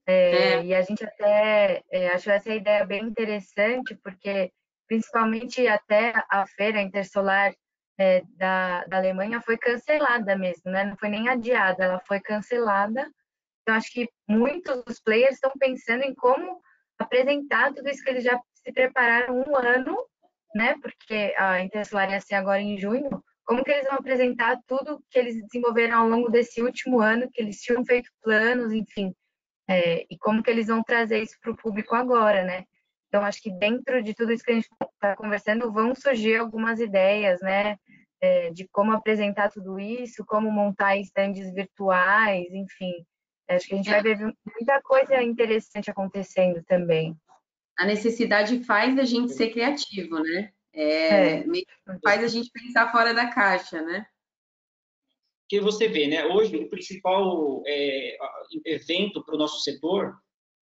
É, 0.07 0.33
é. 0.33 0.65
E 0.65 0.75
a 0.75 0.83
gente 0.83 1.05
até 1.05 1.83
é, 1.91 2.09
achou 2.09 2.33
essa 2.33 2.53
ideia 2.53 2.85
bem 2.85 3.05
interessante, 3.05 3.95
porque 4.03 4.53
principalmente 4.89 5.67
até 5.67 6.13
a 6.31 6.47
feira 6.47 6.83
intersolar 6.83 7.55
é, 7.99 8.23
da, 8.37 8.85
da 8.87 8.97
Alemanha 8.97 9.41
foi 9.41 9.57
cancelada 9.57 10.37
mesmo, 10.37 10.71
né? 10.71 10.85
Não 10.85 10.97
foi 10.97 11.09
nem 11.09 11.29
adiada, 11.29 11.85
ela 11.85 12.01
foi 12.01 12.21
cancelada. 12.21 13.09
Então, 13.63 13.77
acho 13.77 13.93
que 13.93 14.09
muitos 14.29 14.85
dos 14.85 15.01
players 15.01 15.35
estão 15.35 15.53
pensando 15.59 16.03
em 16.03 16.15
como 16.15 16.61
apresentar 16.99 17.73
tudo 17.73 17.89
isso 17.89 18.03
que 18.03 18.11
eles 18.11 18.25
já 18.25 18.39
se 18.55 18.73
prepararam 18.73 19.41
um 19.41 19.57
ano, 19.57 19.97
né? 20.55 20.75
Porque 20.83 21.35
a 21.37 21.61
Intersolar 21.61 22.11
ia 22.11 22.21
ser 22.21 22.35
agora 22.35 22.61
em 22.61 22.79
junho. 22.79 23.23
Como 23.45 23.65
que 23.65 23.71
eles 23.71 23.87
vão 23.87 23.99
apresentar 23.99 24.59
tudo 24.67 25.03
que 25.11 25.19
eles 25.19 25.41
desenvolveram 25.47 25.99
ao 26.01 26.09
longo 26.09 26.31
desse 26.31 26.63
último 26.63 27.01
ano, 27.01 27.29
que 27.33 27.41
eles 27.41 27.61
tinham 27.61 27.85
feito 27.85 28.11
planos, 28.23 28.73
enfim. 28.73 29.15
É, 29.73 30.07
e 30.11 30.19
como 30.19 30.43
que 30.43 30.51
eles 30.51 30.67
vão 30.67 30.83
trazer 30.83 31.23
isso 31.23 31.39
para 31.41 31.53
o 31.53 31.57
público 31.57 31.95
agora, 31.95 32.45
né? 32.45 32.65
Então, 33.09 33.23
acho 33.25 33.43
que 33.43 33.51
dentro 33.51 34.03
de 34.03 34.15
tudo 34.15 34.33
isso 34.33 34.45
que 34.45 34.53
a 34.53 34.55
gente 34.55 34.69
está 34.95 35.15
conversando, 35.17 35.71
vão 35.71 35.95
surgir 35.95 36.37
algumas 36.37 36.81
ideias, 36.81 37.41
né? 37.41 37.77
É, 38.21 38.51
de 38.51 38.69
como 38.69 38.93
apresentar 38.93 39.51
tudo 39.51 39.79
isso, 39.81 40.25
como 40.25 40.51
montar 40.51 40.97
estandes 40.97 41.53
virtuais, 41.53 42.47
enfim. 42.53 43.05
Acho 43.49 43.67
que 43.67 43.75
a 43.75 43.77
gente 43.77 43.91
vai 43.91 44.03
ver 44.03 44.19
muita 44.19 44.81
coisa 44.83 45.23
interessante 45.23 45.91
acontecendo 45.91 46.63
também. 46.65 47.17
A 47.79 47.85
necessidade 47.85 48.63
faz 48.65 48.99
a 48.99 49.05
gente 49.05 49.33
ser 49.33 49.51
criativo, 49.51 50.21
né? 50.21 50.51
É, 50.73 51.41
é. 51.41 51.45
Faz 52.03 52.25
a 52.25 52.29
gente 52.29 52.51
pensar 52.51 52.91
fora 52.91 53.13
da 53.13 53.27
caixa, 53.27 53.83
né? 53.83 54.07
Porque 55.53 55.61
você 55.61 55.87
vê, 55.87 56.07
né? 56.07 56.25
Hoje, 56.25 56.57
o 56.57 56.67
principal 56.67 57.63
é, 57.67 58.17
evento 58.65 59.23
para 59.23 59.35
o 59.35 59.39
nosso 59.39 59.61
setor 59.61 60.17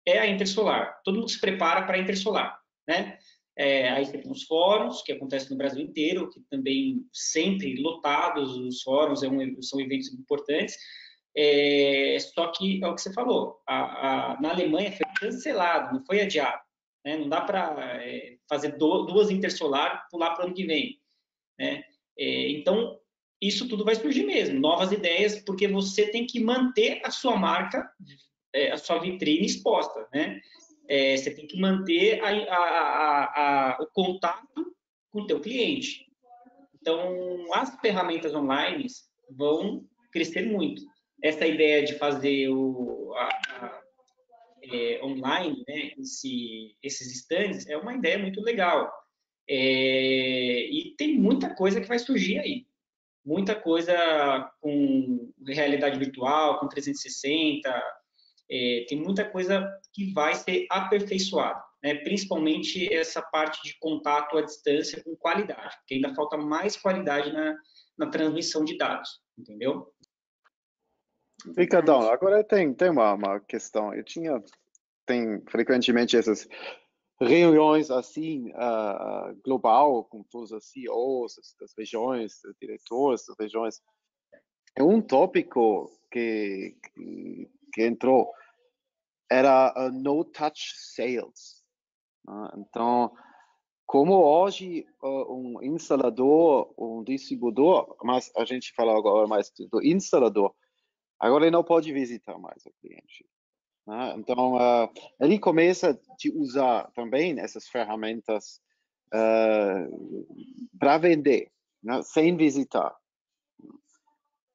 é 0.06 0.20
a 0.20 0.26
Intersolar. 0.28 1.00
Todo 1.02 1.16
mundo 1.16 1.28
se 1.28 1.40
prepara 1.40 1.82
para 1.82 1.96
a 1.96 1.98
Intersolar, 1.98 2.56
né? 2.86 3.18
É, 3.56 3.88
aí 3.88 4.06
tem 4.06 4.22
os 4.30 4.44
fóruns, 4.44 5.02
que 5.02 5.10
acontecem 5.10 5.50
no 5.50 5.56
Brasil 5.56 5.82
inteiro, 5.82 6.30
que 6.30 6.40
também 6.48 7.04
sempre 7.12 7.74
lotados, 7.82 8.56
os 8.56 8.80
fóruns 8.82 9.24
é 9.24 9.28
um, 9.28 9.60
são 9.60 9.80
eventos 9.80 10.12
importantes. 10.12 10.76
É, 11.36 12.16
só 12.20 12.46
que 12.52 12.80
é 12.80 12.86
o 12.86 12.94
que 12.94 13.02
você 13.02 13.12
falou, 13.12 13.60
a, 13.66 14.34
a, 14.34 14.40
na 14.40 14.50
Alemanha 14.50 14.92
foi 14.92 15.06
cancelado, 15.18 15.92
não 15.92 16.04
foi 16.06 16.20
adiado. 16.20 16.62
Né? 17.04 17.16
Não 17.16 17.28
dá 17.28 17.40
para 17.40 18.00
é, 18.00 18.36
fazer 18.48 18.76
do, 18.76 19.06
duas 19.06 19.28
intersolar 19.28 20.06
pular 20.08 20.36
para 20.36 20.44
o 20.44 20.46
ano 20.46 20.54
que 20.54 20.64
vem. 20.64 21.00
Né? 21.58 21.82
É, 22.16 22.50
então, 22.52 22.96
isso 23.40 23.68
tudo 23.68 23.84
vai 23.84 23.94
surgir 23.94 24.24
mesmo, 24.24 24.58
novas 24.58 24.90
ideias, 24.92 25.40
porque 25.40 25.68
você 25.68 26.10
tem 26.10 26.26
que 26.26 26.40
manter 26.40 27.00
a 27.04 27.10
sua 27.10 27.36
marca, 27.36 27.88
é, 28.52 28.72
a 28.72 28.76
sua 28.76 28.98
vitrine 28.98 29.46
exposta. 29.46 30.08
Né? 30.12 30.40
É, 30.88 31.16
você 31.16 31.30
tem 31.30 31.46
que 31.46 31.58
manter 31.60 32.20
a, 32.20 32.30
a, 32.54 33.24
a, 33.74 33.82
o 33.82 33.86
contato 33.86 34.74
com 35.10 35.20
o 35.20 35.26
teu 35.26 35.40
cliente. 35.40 36.06
Então, 36.80 37.52
as 37.52 37.78
ferramentas 37.80 38.34
online 38.34 38.86
vão 39.30 39.84
crescer 40.10 40.42
muito. 40.42 40.82
Essa 41.22 41.46
ideia 41.46 41.84
de 41.84 41.94
fazer 41.94 42.48
o, 42.48 43.12
é, 44.62 45.00
online, 45.02 45.64
né, 45.66 45.92
esse, 45.98 46.76
esses 46.82 47.12
stands, 47.12 47.66
é 47.66 47.76
uma 47.76 47.94
ideia 47.94 48.18
muito 48.18 48.40
legal. 48.40 48.90
É, 49.48 50.68
e 50.70 50.94
tem 50.96 51.18
muita 51.18 51.54
coisa 51.54 51.80
que 51.80 51.88
vai 51.88 51.98
surgir 51.98 52.38
aí. 52.38 52.67
Muita 53.28 53.54
coisa 53.54 53.94
com 54.58 55.30
realidade 55.46 55.98
virtual, 55.98 56.58
com 56.58 56.66
360, 56.66 57.68
é, 58.50 58.86
tem 58.88 58.98
muita 58.98 59.22
coisa 59.28 59.70
que 59.92 60.14
vai 60.14 60.34
ser 60.34 60.66
aperfeiçoada, 60.70 61.62
né? 61.82 61.96
principalmente 61.96 62.90
essa 62.90 63.20
parte 63.20 63.62
de 63.62 63.78
contato 63.80 64.38
à 64.38 64.40
distância 64.40 65.04
com 65.04 65.14
qualidade, 65.14 65.76
porque 65.76 65.96
ainda 65.96 66.14
falta 66.14 66.38
mais 66.38 66.74
qualidade 66.74 67.30
na, 67.30 67.54
na 67.98 68.06
transmissão 68.06 68.64
de 68.64 68.78
dados, 68.78 69.20
entendeu? 69.38 69.92
Ricardão, 71.54 72.10
agora 72.10 72.42
tem, 72.42 72.72
tem 72.72 72.88
uma, 72.88 73.12
uma 73.12 73.40
questão. 73.40 73.92
Eu 73.92 74.04
tinha, 74.04 74.42
tem 75.04 75.42
frequentemente 75.50 76.16
essas 76.16 76.48
reuniões 77.20 77.90
assim, 77.90 78.50
uh, 78.52 79.34
global, 79.44 80.04
com 80.04 80.22
todos 80.22 80.52
os 80.52 80.70
CEOs 80.70 81.34
das 81.60 81.72
regiões, 81.76 82.40
diretores 82.60 83.24
das 83.26 83.36
regiões. 83.38 83.80
É 84.76 84.82
um 84.82 85.00
tópico 85.00 85.90
que, 86.10 86.76
que, 87.74 87.82
entrou, 87.82 88.32
era 89.30 89.74
uh, 89.76 89.90
no-touch 89.90 90.74
sales. 90.76 91.64
Uh, 92.28 92.60
então, 92.60 93.12
como 93.86 94.22
hoje 94.22 94.86
um 95.02 95.62
instalador, 95.62 96.72
um 96.78 97.02
distribuidor, 97.02 97.96
mas 98.04 98.30
a 98.36 98.44
gente 98.44 98.72
fala 98.74 98.96
agora 98.96 99.26
mais 99.26 99.50
do 99.70 99.82
instalador, 99.82 100.54
Agora 101.18 101.44
ele 101.44 101.50
não 101.50 101.64
pode 101.64 101.92
visitar 101.92 102.38
mais 102.38 102.64
o 102.64 102.72
cliente. 102.80 103.26
Né? 103.88 104.14
Então, 104.18 104.56
uh, 104.56 104.92
ele 105.18 105.38
começa 105.38 105.92
a 105.92 106.38
usar 106.38 106.90
também 106.92 107.40
essas 107.40 107.66
ferramentas 107.66 108.60
uh, 109.14 110.68
para 110.78 110.98
vender, 110.98 111.50
né? 111.82 112.02
sem 112.02 112.36
visitar. 112.36 112.94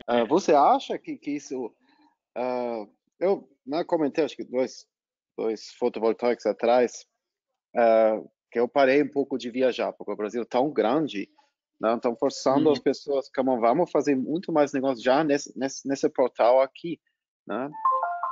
Uh, 0.07 0.27
você 0.29 0.53
acha 0.53 0.99
que, 0.99 1.17
que 1.17 1.31
isso... 1.31 1.75
eu 3.19 3.49
né, 3.65 3.83
comentei, 3.83 4.23
acho 4.23 4.35
que 4.35 4.43
dois, 4.43 4.85
dois 5.35 5.71
fotovoltaicos 5.79 6.45
atrás, 6.45 7.03
que 8.51 8.59
eu 8.59 8.67
parei 8.67 9.01
um 9.01 9.09
pouco 9.09 9.37
de 9.37 9.49
viajar, 9.49 9.93
porque 9.93 10.11
o 10.11 10.15
Brasil 10.15 10.43
é 10.43 10.45
tão 10.45 10.69
grande, 10.71 11.27
estão 11.81 12.15
forçando 12.15 12.67
uhum. 12.67 12.73
as 12.73 12.79
pessoas, 12.79 13.31
como 13.33 13.59
vamos 13.59 13.89
fazer 13.89 14.15
muito 14.15 14.51
mais 14.51 14.73
negócio 14.73 15.03
já 15.03 15.23
nesse, 15.23 15.57
nesse, 15.57 15.87
nesse 15.87 16.07
portal 16.09 16.61
aqui. 16.61 16.99
Né? 17.47 17.71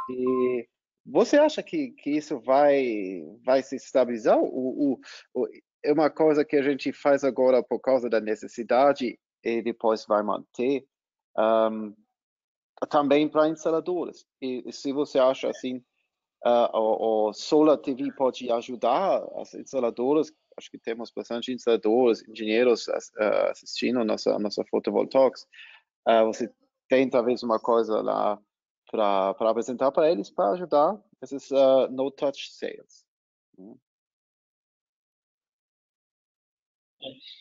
E 0.09 0.67
você 1.05 1.37
acha 1.37 1.63
que, 1.63 1.91
que 1.91 2.11
isso 2.11 2.39
vai, 2.39 3.21
vai 3.43 3.63
se 3.63 3.75
estabilizar? 3.75 4.37
O, 4.37 4.93
o, 4.93 4.99
o, 5.33 5.47
é 5.83 5.91
uma 5.91 6.09
coisa 6.09 6.45
que 6.45 6.55
a 6.55 6.61
gente 6.61 6.93
faz 6.93 7.23
agora 7.23 7.63
por 7.63 7.79
causa 7.79 8.09
da 8.09 8.21
necessidade 8.21 9.19
e 9.43 9.61
depois 9.61 10.05
vai 10.05 10.21
manter 10.21 10.85
um, 11.37 11.95
também 12.89 13.27
para 13.27 13.49
instaladores. 13.49 14.25
E, 14.41 14.71
se 14.71 14.91
você 14.93 15.17
acha 15.17 15.49
assim, 15.49 15.77
uh, 16.45 16.77
o, 16.77 17.29
o 17.29 17.33
Solar 17.33 17.77
TV 17.77 18.11
pode 18.13 18.51
ajudar 18.51 19.23
as 19.37 19.53
instaladoras 19.55 20.31
acho 20.57 20.69
que 20.69 20.77
temos 20.77 21.11
bastante 21.11 21.51
instaladores, 21.51 22.27
engenheiros 22.27 22.87
uh, 22.87 23.49
assistindo 23.49 24.03
nossa 24.03 24.37
nossa 24.39 24.63
fotovoltaics. 24.69 25.47
Uh, 26.07 26.25
você 26.25 26.51
tem 26.87 27.09
talvez 27.09 27.43
uma 27.43 27.59
coisa 27.59 28.01
lá 28.01 28.39
para 28.91 29.49
apresentar 29.49 29.91
para 29.91 30.11
eles 30.11 30.29
para 30.29 30.51
ajudar 30.51 31.01
esses 31.21 31.49
uh, 31.51 31.87
no 31.89 32.11
touch 32.11 32.51
sales. 32.51 33.05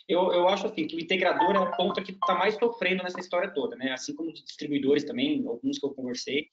Eu, 0.09 0.33
eu 0.33 0.49
acho 0.49 0.67
assim 0.67 0.87
que 0.87 0.97
o 0.97 1.01
integrador 1.01 1.55
é 1.55 1.59
a 1.59 1.73
ponta 1.73 2.03
que 2.03 2.13
está 2.13 2.35
mais 2.35 2.55
sofrendo 2.55 3.03
nessa 3.03 3.21
história 3.21 3.53
toda, 3.53 3.77
né? 3.77 3.93
Assim 3.93 4.15
como 4.15 4.31
os 4.31 4.43
distribuidores 4.43 5.05
também, 5.05 5.45
alguns 5.47 5.79
que 5.79 5.85
eu 5.85 5.95
conversei, 5.95 6.49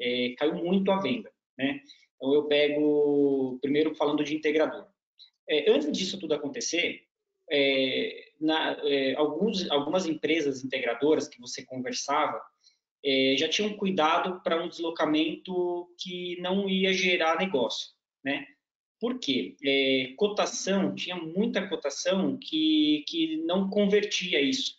é, 0.00 0.34
caiu 0.36 0.54
muito 0.54 0.90
a 0.90 1.00
venda, 1.00 1.32
né? 1.56 1.80
Então 2.16 2.34
eu 2.34 2.46
pego 2.46 3.58
primeiro 3.60 3.94
falando 3.94 4.24
de 4.24 4.34
integrador. 4.34 4.86
É, 5.48 5.70
antes 5.70 5.90
disso 5.92 6.18
tudo 6.18 6.34
acontecer, 6.34 7.06
é, 7.50 8.32
na, 8.40 8.72
é, 8.82 9.14
alguns, 9.14 9.70
algumas 9.70 10.06
empresas 10.06 10.64
integradoras 10.64 11.28
que 11.28 11.40
você 11.40 11.64
conversava 11.64 12.40
é, 13.04 13.34
já 13.38 13.48
tinham 13.48 13.74
cuidado 13.74 14.40
para 14.42 14.62
um 14.62 14.68
deslocamento 14.68 15.88
que 15.98 16.40
não 16.40 16.68
ia 16.68 16.92
gerar 16.92 17.38
negócio, 17.38 17.90
né? 18.24 18.46
Por 19.00 19.18
quê? 19.20 19.56
É, 19.64 20.12
cotação, 20.16 20.94
tinha 20.94 21.16
muita 21.16 21.68
cotação 21.68 22.36
que, 22.36 23.04
que 23.06 23.36
não 23.44 23.70
convertia 23.70 24.40
isso, 24.40 24.74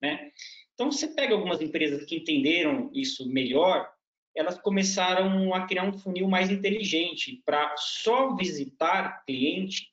né? 0.00 0.32
Então, 0.74 0.90
você 0.90 1.06
pega 1.08 1.34
algumas 1.34 1.60
empresas 1.60 2.04
que 2.04 2.16
entenderam 2.16 2.90
isso 2.92 3.28
melhor, 3.28 3.88
elas 4.34 4.58
começaram 4.58 5.54
a 5.54 5.66
criar 5.66 5.84
um 5.84 5.92
funil 5.92 6.26
mais 6.26 6.50
inteligente 6.50 7.42
para 7.44 7.76
só 7.76 8.34
visitar 8.34 9.24
cliente 9.24 9.92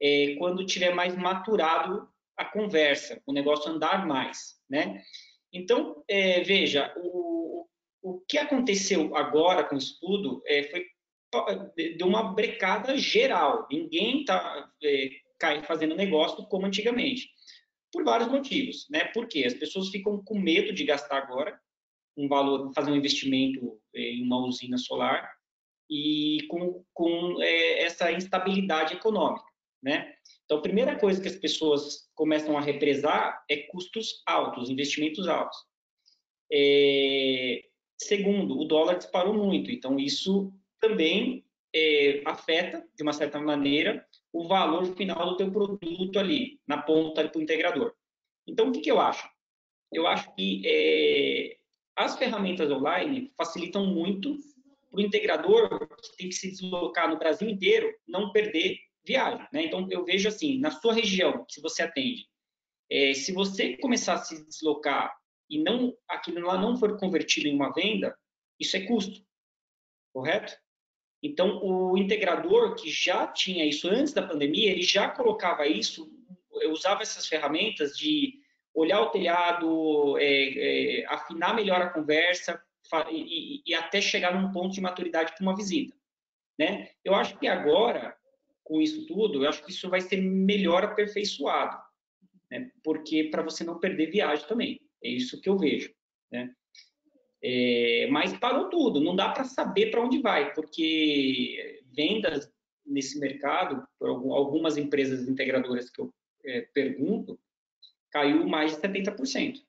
é, 0.00 0.36
quando 0.36 0.64
tiver 0.64 0.94
mais 0.94 1.16
maturado 1.16 2.08
a 2.36 2.44
conversa, 2.44 3.20
o 3.26 3.32
negócio 3.32 3.70
andar 3.70 4.06
mais, 4.06 4.58
né? 4.68 5.02
Então, 5.52 6.02
é, 6.08 6.42
veja, 6.42 6.92
o, 6.96 7.66
o 8.02 8.20
que 8.28 8.38
aconteceu 8.38 9.14
agora 9.16 9.64
com 9.64 9.74
o 9.74 9.78
estudo 9.78 10.42
é, 10.46 10.64
foi 10.64 10.86
de 11.96 12.02
uma 12.02 12.32
brecada 12.32 12.96
geral. 12.96 13.66
Ninguém 13.70 14.20
está 14.20 14.70
é, 14.82 15.62
fazendo 15.62 15.94
negócio 15.94 16.44
como 16.46 16.66
antigamente, 16.66 17.30
por 17.92 18.04
vários 18.04 18.28
motivos, 18.28 18.86
né? 18.90 19.04
Porque 19.06 19.44
as 19.44 19.54
pessoas 19.54 19.88
ficam 19.88 20.22
com 20.24 20.38
medo 20.38 20.72
de 20.72 20.84
gastar 20.84 21.18
agora 21.18 21.58
um 22.16 22.28
valor, 22.28 22.72
fazer 22.74 22.90
um 22.90 22.96
investimento 22.96 23.80
é, 23.94 24.00
em 24.00 24.22
uma 24.24 24.44
usina 24.44 24.76
solar 24.76 25.30
e 25.88 26.46
com, 26.48 26.84
com 26.92 27.42
é, 27.42 27.82
essa 27.82 28.12
instabilidade 28.12 28.94
econômica 28.94 29.50
né? 29.82 30.14
Então, 30.50 30.58
a 30.58 30.62
primeira 30.62 30.98
coisa 30.98 31.22
que 31.22 31.28
as 31.28 31.36
pessoas 31.36 32.10
começam 32.12 32.58
a 32.58 32.60
represar 32.60 33.40
é 33.48 33.56
custos 33.68 34.20
altos, 34.26 34.68
investimentos 34.68 35.28
altos. 35.28 35.56
É... 36.52 37.62
Segundo, 37.96 38.58
o 38.58 38.64
dólar 38.64 38.96
disparou 38.96 39.32
muito, 39.32 39.70
então 39.70 39.96
isso 39.96 40.52
também 40.80 41.44
é, 41.72 42.22
afeta, 42.26 42.84
de 42.96 43.02
uma 43.04 43.12
certa 43.12 43.38
maneira, 43.38 44.04
o 44.32 44.48
valor 44.48 44.86
final 44.96 45.24
do 45.24 45.36
teu 45.36 45.52
produto 45.52 46.18
ali, 46.18 46.58
na 46.66 46.82
ponta 46.82 47.28
para 47.28 47.38
o 47.38 47.42
integrador. 47.42 47.94
Então, 48.44 48.70
o 48.70 48.72
que, 48.72 48.80
que 48.80 48.90
eu 48.90 48.98
acho? 48.98 49.30
Eu 49.92 50.04
acho 50.08 50.34
que 50.34 50.62
é, 50.66 51.58
as 51.94 52.18
ferramentas 52.18 52.68
online 52.72 53.32
facilitam 53.36 53.86
muito 53.86 54.36
para 54.90 54.98
o 54.98 55.00
integrador 55.00 55.78
que 55.78 56.16
tem 56.16 56.28
que 56.28 56.34
se 56.34 56.50
deslocar 56.50 57.08
no 57.08 57.20
Brasil 57.20 57.48
inteiro 57.48 57.94
não 58.08 58.32
perder 58.32 58.89
viagem. 59.10 59.46
Né? 59.52 59.64
Então, 59.64 59.86
eu 59.90 60.04
vejo 60.04 60.28
assim, 60.28 60.58
na 60.58 60.70
sua 60.70 60.94
região 60.94 61.44
que 61.48 61.60
você 61.60 61.82
atende, 61.82 62.26
é, 62.90 63.14
se 63.14 63.32
você 63.32 63.76
começar 63.76 64.14
a 64.14 64.18
se 64.18 64.44
deslocar 64.44 65.14
e 65.48 65.62
não 65.62 65.94
aquilo 66.08 66.46
lá 66.46 66.58
não 66.58 66.76
for 66.76 66.98
convertido 66.98 67.48
em 67.48 67.54
uma 67.54 67.72
venda, 67.72 68.16
isso 68.58 68.76
é 68.76 68.80
custo, 68.80 69.24
correto? 70.12 70.52
Então, 71.22 71.62
o 71.62 71.98
integrador 71.98 72.74
que 72.74 72.90
já 72.90 73.26
tinha 73.26 73.66
isso 73.66 73.88
antes 73.88 74.12
da 74.12 74.26
pandemia, 74.26 74.70
ele 74.70 74.82
já 74.82 75.08
colocava 75.08 75.66
isso, 75.66 76.10
usava 76.70 77.02
essas 77.02 77.26
ferramentas 77.26 77.96
de 77.96 78.40
olhar 78.74 79.00
o 79.02 79.10
telhado, 79.10 80.16
é, 80.18 81.00
é, 81.00 81.06
afinar 81.06 81.54
melhor 81.54 81.82
a 81.82 81.90
conversa 81.90 82.62
e, 83.10 83.62
e, 83.66 83.74
até 83.74 84.00
chegar 84.00 84.34
num 84.34 84.52
ponto 84.52 84.74
de 84.74 84.80
maturidade 84.80 85.32
para 85.32 85.42
uma 85.42 85.56
visita. 85.56 85.94
Né? 86.58 86.90
Eu 87.04 87.14
acho 87.14 87.38
que 87.38 87.46
agora, 87.46 88.16
com 88.70 88.80
isso 88.80 89.04
tudo, 89.04 89.42
eu 89.42 89.48
acho 89.48 89.64
que 89.64 89.72
isso 89.72 89.90
vai 89.90 90.00
ser 90.00 90.18
melhor 90.18 90.84
aperfeiçoado, 90.84 91.76
né? 92.48 92.70
porque 92.84 93.24
para 93.24 93.42
você 93.42 93.64
não 93.64 93.80
perder 93.80 94.12
viagem 94.12 94.46
também. 94.46 94.80
É 95.02 95.08
isso 95.08 95.40
que 95.40 95.48
eu 95.48 95.58
vejo. 95.58 95.92
Né? 96.30 96.54
É, 97.42 98.06
mas 98.12 98.38
parou 98.38 98.68
tudo, 98.68 99.00
não 99.00 99.16
dá 99.16 99.30
para 99.30 99.42
saber 99.42 99.90
para 99.90 100.00
onde 100.00 100.22
vai, 100.22 100.54
porque 100.54 101.82
vendas 101.86 102.48
nesse 102.86 103.18
mercado, 103.18 103.84
por 103.98 104.08
algumas 104.08 104.76
empresas 104.76 105.28
integradoras 105.28 105.90
que 105.90 106.00
eu 106.00 106.14
é, 106.44 106.60
pergunto, 106.72 107.40
caiu 108.12 108.46
mais 108.46 108.76
de 108.76 108.82
70%. 108.82 109.64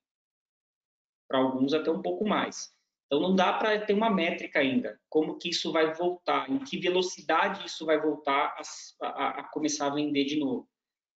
Para 1.27 1.39
alguns 1.39 1.73
até 1.73 1.89
um 1.89 2.03
pouco 2.03 2.23
mais. 2.23 2.71
Então 3.11 3.19
não 3.19 3.35
dá 3.35 3.51
para 3.51 3.77
ter 3.85 3.91
uma 3.91 4.09
métrica 4.09 4.59
ainda, 4.59 4.97
como 5.09 5.37
que 5.37 5.49
isso 5.49 5.69
vai 5.69 5.93
voltar, 5.93 6.49
em 6.49 6.59
que 6.59 6.77
velocidade 6.77 7.65
isso 7.65 7.85
vai 7.85 7.99
voltar 7.99 8.55
a, 9.01 9.07
a, 9.07 9.29
a 9.41 9.43
começar 9.49 9.87
a 9.87 9.93
vender 9.93 10.23
de 10.23 10.39
novo. 10.39 10.65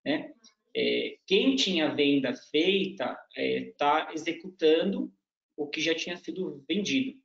Né? 0.04 0.34
É, 0.76 1.18
quem 1.26 1.56
tinha 1.56 1.96
venda 1.96 2.34
feita 2.34 3.18
está 3.34 4.10
é, 4.10 4.14
executando 4.14 5.10
o 5.56 5.68
que 5.68 5.80
já 5.80 5.96
tinha 5.96 6.18
sido 6.18 6.66
vendido. 6.68 7.18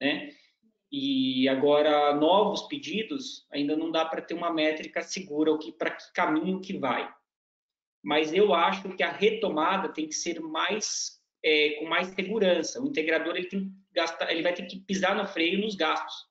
Né? 0.00 0.34
E 0.90 1.46
agora 1.46 2.14
novos 2.14 2.62
pedidos 2.62 3.46
ainda 3.52 3.76
não 3.76 3.90
dá 3.90 4.06
para 4.06 4.22
ter 4.22 4.32
uma 4.32 4.50
métrica 4.50 5.02
segura 5.02 5.52
para 5.76 5.90
que 5.90 6.12
caminho 6.14 6.62
que 6.62 6.78
vai 6.78 7.12
mas 8.02 8.32
eu 8.32 8.54
acho 8.54 8.94
que 8.96 9.02
a 9.02 9.10
retomada 9.10 9.92
tem 9.92 10.08
que 10.08 10.14
ser 10.14 10.40
mais 10.40 11.20
é, 11.44 11.70
com 11.78 11.86
mais 11.86 12.08
segurança. 12.08 12.80
O 12.82 12.88
integrador 12.88 13.36
ele, 13.36 13.48
tem 13.48 13.68
que 13.68 13.70
gastar, 13.98 14.30
ele 14.30 14.42
vai 14.42 14.54
ter 14.54 14.66
que 14.66 14.78
pisar 14.80 15.16
no 15.16 15.26
freio 15.26 15.60
nos 15.60 15.74
gastos. 15.74 16.28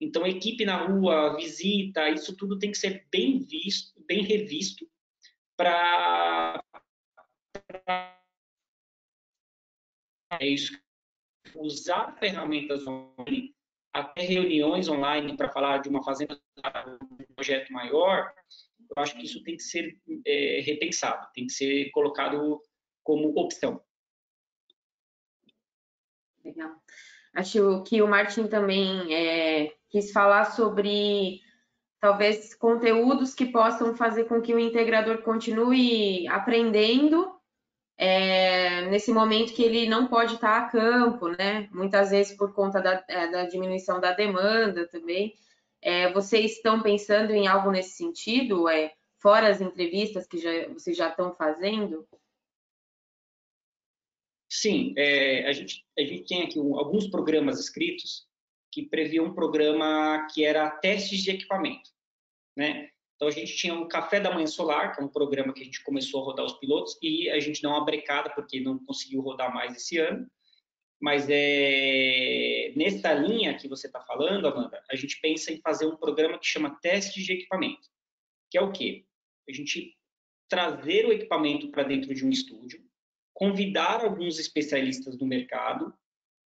Então, 0.00 0.26
equipe 0.26 0.64
na 0.64 0.76
rua, 0.76 1.36
visita, 1.36 2.08
isso 2.08 2.34
tudo 2.36 2.58
tem 2.58 2.70
que 2.72 2.78
ser 2.78 3.06
bem 3.10 3.38
visto, 3.38 3.92
bem 4.08 4.22
revisto 4.24 4.88
para 5.56 6.60
é 10.40 10.46
isso. 10.46 10.72
Usar 11.54 12.16
ferramentas 12.18 12.86
online, 12.86 13.54
até 13.92 14.22
reuniões 14.22 14.88
online 14.88 15.36
para 15.36 15.52
falar 15.52 15.78
de 15.78 15.88
uma 15.88 16.02
fazenda, 16.02 16.40
um 17.02 17.34
projeto 17.34 17.70
maior, 17.72 18.32
eu 18.96 19.02
acho 19.02 19.16
que 19.16 19.24
isso 19.24 19.42
tem 19.42 19.56
que 19.56 19.62
ser 19.62 20.00
é, 20.26 20.60
repensado, 20.64 21.28
tem 21.34 21.46
que 21.46 21.52
ser 21.52 21.90
colocado 21.90 22.60
como 23.04 23.38
opção. 23.38 23.82
Legal. 26.54 26.70
Acho 27.34 27.82
que 27.84 28.02
o 28.02 28.06
Martin 28.06 28.46
também 28.46 29.14
é, 29.14 29.72
quis 29.88 30.12
falar 30.12 30.44
sobre 30.52 31.40
talvez 31.98 32.54
conteúdos 32.54 33.34
que 33.34 33.46
possam 33.46 33.96
fazer 33.96 34.24
com 34.24 34.42
que 34.42 34.54
o 34.54 34.58
integrador 34.58 35.22
continue 35.22 36.26
aprendendo 36.28 37.32
é, 37.96 38.82
nesse 38.90 39.12
momento 39.12 39.54
que 39.54 39.62
ele 39.62 39.88
não 39.88 40.08
pode 40.08 40.34
estar 40.34 40.58
a 40.58 40.68
campo, 40.68 41.28
né? 41.28 41.68
Muitas 41.72 42.10
vezes 42.10 42.36
por 42.36 42.52
conta 42.52 42.80
da, 42.80 43.02
é, 43.08 43.30
da 43.30 43.46
diminuição 43.46 44.00
da 44.00 44.12
demanda 44.12 44.88
também. 44.88 45.34
É, 45.80 46.12
vocês 46.12 46.52
estão 46.52 46.82
pensando 46.82 47.32
em 47.32 47.46
algo 47.46 47.70
nesse 47.70 47.96
sentido, 47.96 48.68
é, 48.68 48.92
fora 49.20 49.48
as 49.48 49.60
entrevistas 49.60 50.26
que 50.26 50.38
já, 50.38 50.68
vocês 50.68 50.96
já 50.96 51.08
estão 51.08 51.32
fazendo? 51.34 52.06
Sim, 54.54 54.92
é, 54.98 55.46
a, 55.48 55.52
gente, 55.52 55.84
a 55.98 56.02
gente 56.02 56.24
tem 56.24 56.42
aqui 56.42 56.58
um, 56.58 56.76
alguns 56.76 57.06
programas 57.08 57.58
escritos 57.58 58.26
que 58.70 58.82
previam 58.82 59.26
um 59.26 59.34
programa 59.34 60.26
que 60.32 60.44
era 60.44 60.70
testes 60.70 61.22
de 61.22 61.30
equipamento, 61.30 61.90
né? 62.56 62.90
Então 63.16 63.28
a 63.28 63.30
gente 63.30 63.56
tinha 63.56 63.72
um 63.72 63.88
Café 63.88 64.20
da 64.20 64.32
Manhã 64.34 64.46
Solar, 64.46 64.94
que 64.94 65.00
é 65.00 65.04
um 65.04 65.08
programa 65.08 65.54
que 65.54 65.62
a 65.62 65.64
gente 65.64 65.82
começou 65.84 66.20
a 66.20 66.24
rodar 66.24 66.44
os 66.44 66.58
pilotos 66.58 66.98
e 67.00 67.30
a 67.30 67.38
gente 67.38 67.62
deu 67.62 67.70
uma 67.70 67.84
brecada 67.84 68.30
porque 68.30 68.60
não 68.60 68.78
conseguiu 68.84 69.20
rodar 69.20 69.54
mais 69.54 69.76
esse 69.76 69.98
ano 69.98 70.28
mas 71.02 71.26
é, 71.28 72.72
nessa 72.76 73.12
linha 73.12 73.58
que 73.58 73.66
você 73.66 73.88
está 73.88 74.00
falando, 74.00 74.46
Amanda, 74.46 74.80
a 74.88 74.94
gente 74.94 75.20
pensa 75.20 75.52
em 75.52 75.60
fazer 75.60 75.84
um 75.84 75.96
programa 75.96 76.38
que 76.38 76.46
chama 76.46 76.78
teste 76.80 77.20
de 77.24 77.32
equipamento, 77.32 77.88
que 78.48 78.56
é 78.56 78.62
o 78.62 78.70
quê? 78.70 79.04
A 79.48 79.52
gente 79.52 79.98
trazer 80.48 81.04
o 81.06 81.12
equipamento 81.12 81.72
para 81.72 81.82
dentro 81.82 82.14
de 82.14 82.24
um 82.24 82.30
estúdio, 82.30 82.80
convidar 83.34 84.04
alguns 84.04 84.38
especialistas 84.38 85.16
do 85.16 85.26
mercado 85.26 85.92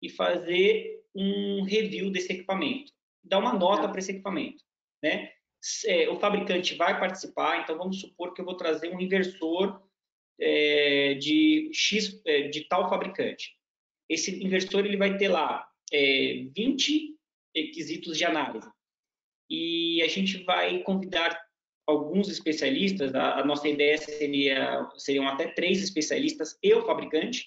e 0.00 0.08
fazer 0.08 1.02
um 1.14 1.62
review 1.62 2.10
desse 2.10 2.32
equipamento, 2.32 2.92
dar 3.22 3.38
uma 3.38 3.52
nota 3.52 3.88
para 3.88 3.98
esse 3.98 4.12
equipamento, 4.12 4.62
né? 5.02 5.32
É, 5.86 6.08
o 6.08 6.18
fabricante 6.18 6.74
vai 6.74 6.98
participar, 6.98 7.62
então 7.62 7.78
vamos 7.78 8.00
supor 8.00 8.34
que 8.34 8.40
eu 8.40 8.44
vou 8.44 8.56
trazer 8.56 8.92
um 8.92 9.00
inversor 9.00 9.80
é, 10.40 11.14
de 11.14 11.70
X, 11.72 12.20
é, 12.26 12.48
de 12.48 12.62
tal 12.64 12.88
fabricante 12.88 13.56
esse 14.12 14.44
inversor 14.44 14.84
ele 14.84 14.96
vai 14.96 15.16
ter 15.16 15.28
lá 15.28 15.66
é, 15.90 16.44
20 16.54 17.16
requisitos 17.56 18.18
de 18.18 18.24
análise. 18.24 18.68
E 19.48 20.02
a 20.02 20.08
gente 20.08 20.44
vai 20.44 20.82
convidar 20.82 21.38
alguns 21.86 22.28
especialistas, 22.28 23.14
a, 23.14 23.40
a 23.40 23.44
nossa 23.44 23.68
ideia 23.68 23.98
seria, 23.98 24.88
seriam 24.96 25.26
até 25.28 25.48
três 25.48 25.82
especialistas 25.82 26.58
e 26.62 26.72
o 26.74 26.86
fabricante, 26.86 27.46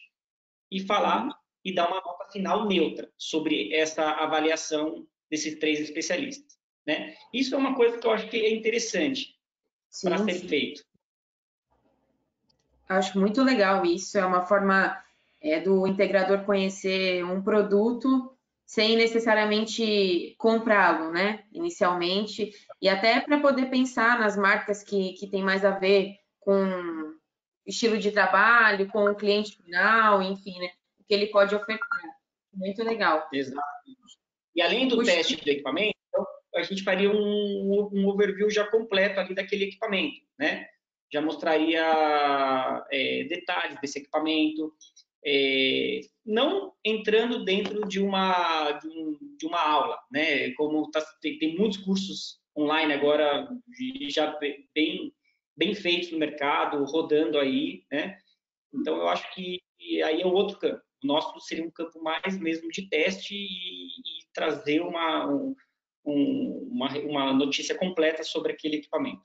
e 0.71 0.79
falar 0.79 1.29
e 1.63 1.73
dar 1.73 1.87
uma 1.87 2.01
nota 2.01 2.25
final 2.31 2.67
neutra 2.67 3.09
sobre 3.17 3.73
essa 3.73 4.03
avaliação 4.03 5.07
desses 5.29 5.57
três 5.57 5.79
especialistas. 5.79 6.57
Né? 6.85 7.15
Isso 7.33 7.55
é 7.55 7.57
uma 7.57 7.75
coisa 7.75 7.97
que 7.97 8.05
eu 8.05 8.11
acho 8.11 8.27
que 8.29 8.37
é 8.37 8.53
interessante 8.53 9.35
para 10.03 10.17
ser 10.17 10.47
feito. 10.47 10.83
Acho 12.87 13.19
muito 13.19 13.41
legal 13.41 13.83
isso, 13.83 14.17
é 14.17 14.25
uma 14.25 14.45
forma 14.45 15.01
é, 15.41 15.59
do 15.59 15.87
integrador 15.87 16.45
conhecer 16.45 17.23
um 17.25 17.41
produto 17.41 18.34
sem 18.65 18.97
necessariamente 18.97 20.35
comprá-lo, 20.37 21.11
né, 21.11 21.43
inicialmente, 21.53 22.51
e 22.81 22.89
até 22.89 23.21
para 23.21 23.39
poder 23.39 23.69
pensar 23.69 24.19
nas 24.19 24.35
marcas 24.35 24.83
que, 24.83 25.13
que 25.13 25.29
tem 25.29 25.43
mais 25.43 25.63
a 25.63 25.71
ver 25.71 26.15
com 26.39 27.13
estilo 27.65 27.97
de 27.97 28.11
trabalho, 28.11 28.87
com 28.89 29.05
o 29.05 29.15
cliente 29.15 29.57
final, 29.57 30.21
enfim, 30.21 30.57
né, 30.59 30.69
o 30.99 31.03
que 31.03 31.13
ele 31.13 31.27
pode 31.27 31.55
ofertar. 31.55 32.01
Muito 32.53 32.83
legal. 32.83 33.27
Exato. 33.31 33.61
E 34.55 34.61
além 34.61 34.87
do 34.87 34.95
Puxa. 34.97 35.11
teste 35.11 35.35
do 35.35 35.49
equipamento, 35.49 35.95
então, 36.07 36.25
a 36.55 36.63
gente 36.63 36.83
faria 36.83 37.11
um, 37.11 37.89
um 37.91 38.07
overview 38.07 38.49
já 38.49 38.65
completo 38.65 39.19
ali 39.19 39.35
daquele 39.35 39.65
equipamento, 39.65 40.21
né? 40.39 40.67
Já 41.11 41.21
mostraria 41.21 41.83
é, 42.91 43.25
detalhes 43.25 43.79
desse 43.81 43.99
equipamento, 43.99 44.73
é, 45.25 46.01
não 46.25 46.73
entrando 46.83 47.43
dentro 47.43 47.87
de 47.87 47.99
uma, 47.99 48.73
de, 48.73 48.87
um, 48.87 49.17
de, 49.37 49.45
uma 49.47 49.59
aula, 49.59 49.99
né? 50.11 50.51
Como 50.51 50.89
tá, 50.91 51.03
tem, 51.19 51.39
tem, 51.39 51.57
muitos 51.57 51.79
cursos 51.79 52.39
online 52.55 52.93
agora 52.93 53.49
já 54.09 54.37
bem, 54.73 55.11
bem 55.57 55.73
feitos 55.73 56.11
no 56.11 56.19
mercado, 56.19 56.83
rodando 56.85 57.39
aí, 57.39 57.83
né? 57.91 58.17
Então, 58.73 58.97
eu 58.97 59.07
acho 59.07 59.33
que 59.33 59.61
aí 60.03 60.21
é 60.21 60.27
outro 60.27 60.59
campo. 60.59 60.81
O 61.03 61.07
nosso 61.07 61.39
seria 61.39 61.65
um 61.65 61.71
campo 61.71 62.01
mais 62.01 62.37
mesmo 62.39 62.69
de 62.69 62.87
teste 62.87 63.33
e, 63.33 63.87
e 63.87 64.25
trazer 64.33 64.81
uma, 64.81 65.27
um, 65.27 65.55
uma, 66.05 66.89
uma 66.99 67.33
notícia 67.33 67.75
completa 67.75 68.23
sobre 68.23 68.51
aquele 68.51 68.77
equipamento. 68.77 69.23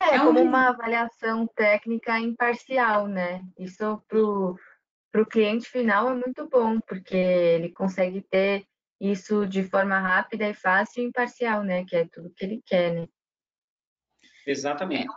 É, 0.00 0.16
é 0.16 0.18
como 0.18 0.40
uma 0.40 0.68
avaliação 0.68 1.46
técnica 1.48 2.18
imparcial, 2.18 3.06
né? 3.06 3.42
Isso 3.58 4.02
para 5.18 5.22
o 5.22 5.26
cliente 5.26 5.68
final 5.68 6.10
é 6.10 6.14
muito 6.14 6.48
bom, 6.48 6.78
porque 6.80 7.16
ele 7.16 7.70
consegue 7.70 8.20
ter 8.20 8.64
isso 9.00 9.46
de 9.46 9.64
forma 9.64 9.98
rápida 9.98 10.48
e 10.48 10.54
fácil 10.54 11.02
e 11.02 11.06
imparcial, 11.06 11.64
né? 11.64 11.84
Que 11.84 11.96
é 11.96 12.06
tudo 12.06 12.32
que 12.36 12.44
ele 12.44 12.62
quer, 12.64 12.94
né? 12.94 13.08
Exatamente. 14.46 15.08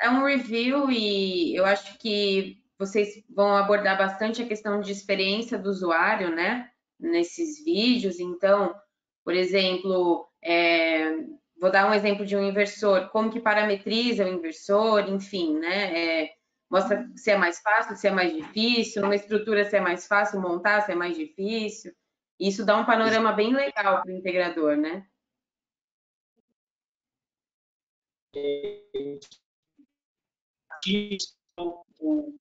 É 0.00 0.10
um 0.10 0.24
review 0.24 0.90
e 0.90 1.54
eu 1.54 1.64
acho 1.64 1.98
que 1.98 2.60
vocês 2.78 3.22
vão 3.28 3.56
abordar 3.56 3.96
bastante 3.96 4.42
a 4.42 4.46
questão 4.46 4.80
de 4.80 4.90
experiência 4.90 5.58
do 5.58 5.70
usuário, 5.70 6.34
né? 6.34 6.70
Nesses 6.98 7.64
vídeos. 7.64 8.18
Então, 8.18 8.74
por 9.24 9.34
exemplo, 9.34 10.28
é, 10.42 11.16
vou 11.60 11.70
dar 11.70 11.88
um 11.88 11.94
exemplo 11.94 12.26
de 12.26 12.36
um 12.36 12.42
inversor, 12.42 13.08
como 13.10 13.30
que 13.30 13.40
parametriza 13.40 14.24
o 14.24 14.28
inversor, 14.28 15.08
enfim, 15.08 15.58
né? 15.58 16.24
É, 16.24 16.30
mostra 16.70 17.08
se 17.16 17.30
é 17.30 17.36
mais 17.36 17.60
fácil, 17.60 17.96
se 17.96 18.08
é 18.08 18.10
mais 18.10 18.32
difícil, 18.32 19.02
numa 19.02 19.14
estrutura 19.14 19.64
se 19.64 19.76
é 19.76 19.80
mais 19.80 20.06
fácil 20.06 20.40
montar, 20.40 20.82
se 20.82 20.92
é 20.92 20.94
mais 20.94 21.16
difícil. 21.16 21.92
Isso 22.38 22.64
dá 22.64 22.76
um 22.76 22.86
panorama 22.86 23.32
bem 23.32 23.52
legal 23.52 24.02
para 24.02 24.12
o 24.12 24.16
integrador, 24.16 24.76
né? 24.76 25.06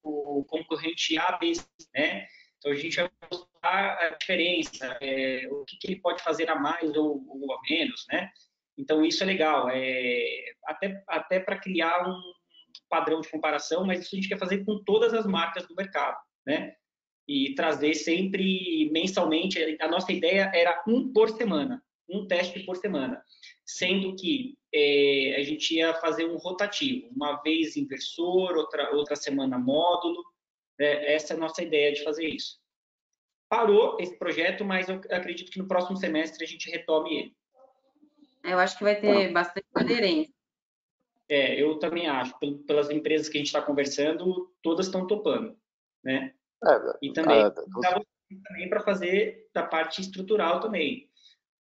o, 0.04 0.44
concorrente 0.46 1.18
A, 1.18 1.38
B, 1.38 1.54
né? 1.94 2.28
Então 2.58 2.72
a 2.72 2.76
gente 2.76 2.96
vai 2.96 3.10
mostrar 3.32 3.98
a 3.98 4.10
diferença, 4.10 4.98
é, 5.02 5.48
o 5.50 5.64
que, 5.66 5.78
que, 5.78 5.88
ele 5.88 6.02
pode 6.02 6.24
fazer 6.24 6.50
a 6.50 6.56
mais 6.56 6.96
ou, 6.96 7.24
ou, 7.28 7.54
a 7.54 7.60
menos, 7.70 8.06
né? 8.10 8.32
Então 8.78 9.04
isso 9.04 9.24
é 9.24 9.26
legal, 9.26 9.70
é, 9.70 10.54
até, 10.66 11.04
até 11.08 11.40
para 11.40 11.60
criar 11.60 12.08
um 12.08 12.22
padrão 12.90 13.22
de 13.22 13.30
comparação, 13.30 13.86
mas 13.86 14.02
isso 14.02 14.16
a 14.16 14.18
gente 14.18 14.30
quer 14.30 14.40
fazer 14.40 14.64
com 14.66 14.84
todas 14.84 15.14
as 15.14 15.26
marcas 15.26 15.68
do 15.68 15.76
mercado, 15.76 16.18
né? 16.46 16.74
E 17.28 17.54
trazer 17.56 17.94
sempre 17.94 18.90
mensalmente, 18.92 19.78
a 19.82 19.88
nossa 19.88 20.12
ideia 20.12 20.52
era 20.54 20.84
um 20.88 21.12
por 21.12 21.30
semana, 21.30 21.84
um 22.10 22.26
teste 22.26 22.62
por 22.62 22.78
semana, 22.78 23.22
sendo 23.66 24.16
que 24.16 24.58
é, 24.74 25.36
a 25.38 25.44
gente 25.44 25.76
ia 25.76 25.94
fazer 25.96 26.26
um 26.26 26.38
rotativo, 26.38 27.10
uma 27.14 27.42
vez 27.42 27.76
inversor, 27.76 28.56
outra, 28.56 28.96
outra 28.96 29.16
semana 29.16 29.60
módulo, 29.60 30.24
é, 30.80 31.16
essa 31.16 31.34
é 31.34 31.38
a 31.38 31.40
nossa 31.40 31.62
ideia 31.62 31.92
de 31.92 32.04
fazer 32.04 32.28
isso. 32.28 32.60
Parou 33.50 33.98
esse 34.00 34.18
projeto, 34.18 34.64
mas 34.64 34.90
eu 34.90 35.02
acredito 35.12 35.52
que 35.52 35.60
no 35.60 35.68
próximo 35.68 35.98
semestre 35.98 36.44
a 36.44 36.48
gente 36.48 36.70
retome 36.70 37.18
ele. 37.18 37.38
Eu 38.44 38.60
acho 38.60 38.78
que 38.78 38.84
vai 38.84 39.00
ter 39.00 39.32
bastante 39.32 39.66
aderência. 39.74 40.37
É, 41.30 41.62
eu 41.62 41.78
também 41.80 42.08
acho. 42.08 42.34
Pelas 42.66 42.90
empresas 42.90 43.30
que 43.30 43.38
a 43.38 43.40
gente 43.40 43.48
está 43.48 43.62
conversando, 43.62 44.52
todas 44.62 44.86
estão 44.86 45.06
topando, 45.06 45.56
né? 46.04 46.34
É, 46.64 46.98
e 47.02 47.14
também, 47.14 47.40
é, 47.40 47.50
também 47.50 48.70
para 48.70 48.82
fazer 48.82 49.48
da 49.54 49.64
parte 49.64 50.02
estrutural 50.02 50.60
também. 50.60 51.10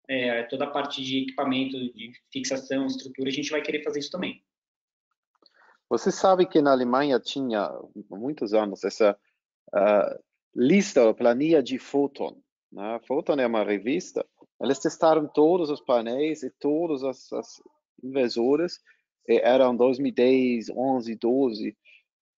É, 0.08 0.44
toda 0.44 0.66
a 0.66 0.70
parte 0.70 1.02
de 1.02 1.24
equipamento, 1.24 1.78
de 1.78 2.12
fixação, 2.32 2.86
estrutura, 2.86 3.30
a 3.30 3.32
gente 3.32 3.50
vai 3.50 3.62
querer 3.62 3.84
fazer 3.84 4.00
isso 4.00 4.12
também. 4.12 4.44
Você 5.90 6.12
sabe 6.12 6.46
que 6.46 6.62
na 6.62 6.72
Alemanha 6.72 7.20
tinha, 7.20 7.62
há 7.62 7.82
muitos 8.10 8.54
anos, 8.54 8.84
essa 8.84 9.18
uh, 9.74 10.24
lista, 10.56 11.04
ou 11.04 11.14
planilha 11.14 11.64
de 11.64 11.78
Photon. 11.78 12.42
Né? 12.72 13.00
Photon 13.08 13.36
é 13.36 13.48
uma 13.48 13.64
revista. 13.64 14.26
Eles 14.62 14.80
testaram 14.80 15.28
todos 15.28 15.70
os 15.70 15.82
painéis 15.82 16.44
e 16.44 16.50
todos 16.50 17.04
as, 17.04 17.32
as 17.32 17.62
inversores. 18.04 18.80
E 19.28 19.38
eram 19.38 19.76
2010, 19.76 20.70
11, 20.70 21.16
12, 21.16 21.78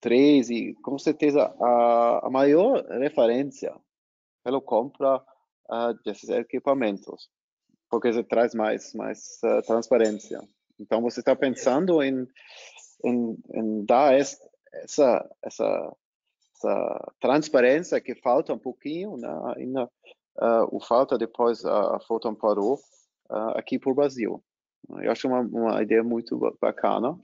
13. 0.02 0.76
Com 0.84 1.00
certeza, 1.00 1.41
a, 1.60 2.28
a 2.28 2.30
maior 2.30 2.86
referência 2.89 3.76
pela 4.43 4.62
compra 4.62 5.17
uh, 5.17 5.93
desses 6.04 6.30
equipamentos. 6.30 7.30
Porque 7.89 8.13
você 8.13 8.24
traz 8.24 8.54
mais, 8.54 8.93
mais 8.93 9.39
uh, 9.43 9.65
transparência. 9.65 10.39
Então, 10.80 11.02
você 11.02 11.21
está 11.21 11.36
pensando 11.36 12.04
em, 12.04 12.28
em, 13.04 13.38
em 13.54 13.86
dar 13.86 14.13
essa, 14.13 14.38
essa, 15.43 15.95
essa 16.54 17.13
transparência 17.19 18.00
que 18.00 18.13
falta 18.15 18.54
um 18.54 18.60
pouquinho, 18.60 19.17
né? 19.17 19.30
ainda 19.58 19.86
uh, 19.86 20.67
o 20.76 20.80
falta 20.80 21.17
depois 21.17 21.65
a, 21.65 21.95
a 21.95 22.00
Photon 22.02 22.36
parou 22.36 22.80
aqui 23.56 23.80
por 23.80 23.95
Brasil. 23.95 24.43
Eu 24.89 25.12
acho 25.12 25.28
uma, 25.28 25.41
uma 25.41 25.82
ideia 25.82 26.04
muito 26.04 26.38
bacana. 26.60 27.17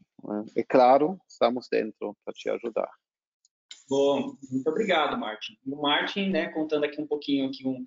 É 0.56 0.64
claro, 0.64 1.20
estamos 1.28 1.68
dentro 1.70 2.16
para 2.24 2.34
te 2.34 2.50
ajudar. 2.50 2.90
Bom, 3.90 4.36
muito 4.50 4.70
obrigado, 4.70 5.18
Martin. 5.18 5.58
O 5.66 5.82
Martin, 5.82 6.30
né, 6.30 6.50
contando 6.50 6.86
aqui 6.86 7.02
um 7.02 7.08
pouquinho 7.08 7.50
aqui 7.50 7.68
um, 7.68 7.86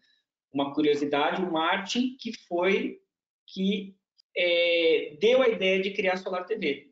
uma 0.53 0.75
curiosidade, 0.75 1.43
o 1.43 1.51
Martin 1.51 2.17
que 2.19 2.33
foi 2.47 3.01
que 3.47 3.97
é, 4.37 5.17
deu 5.21 5.43
a 5.43 5.49
ideia 5.49 5.81
de 5.81 5.93
criar 5.93 6.15
a 6.15 6.17
Solar 6.17 6.45
TV. 6.45 6.91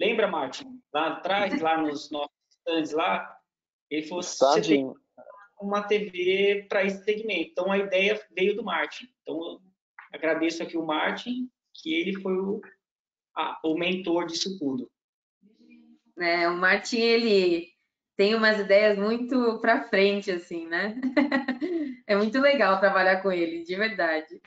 Lembra, 0.00 0.28
Martin? 0.28 0.80
Lá 0.92 1.08
atrás, 1.08 1.60
lá 1.60 1.76
nos 1.76 2.10
nossos 2.10 2.30
stands 2.50 2.92
lá, 2.92 3.36
ele 3.90 4.06
falou: 4.06 4.22
você 4.22 4.60
tem 4.62 4.92
uma 5.60 5.82
TV 5.82 6.66
para 6.68 6.84
esse 6.84 7.04
segmento. 7.04 7.50
Então 7.50 7.70
a 7.70 7.78
ideia 7.78 8.20
veio 8.34 8.56
do 8.56 8.64
Martin. 8.64 9.06
Então 9.22 9.60
agradeço 10.12 10.62
aqui 10.62 10.76
o 10.76 10.86
Martin, 10.86 11.50
que 11.80 11.94
ele 11.94 12.20
foi 12.20 12.36
o, 12.36 12.60
a, 13.36 13.58
o 13.64 13.74
mentor 13.74 14.26
disso 14.26 14.58
tudo. 14.58 14.90
É, 16.18 16.48
o 16.48 16.56
Martin 16.56 16.98
ele 16.98 17.68
tem 18.16 18.34
umas 18.34 18.58
ideias 18.58 18.98
muito 18.98 19.58
para 19.60 19.88
frente 19.88 20.30
assim, 20.30 20.66
né? 20.66 21.00
é 22.06 22.14
muito 22.14 22.38
legal 22.38 22.78
trabalhar 22.78 23.22
com 23.22 23.32
ele, 23.32 23.64
de 23.64 23.74
verdade. 23.76 24.40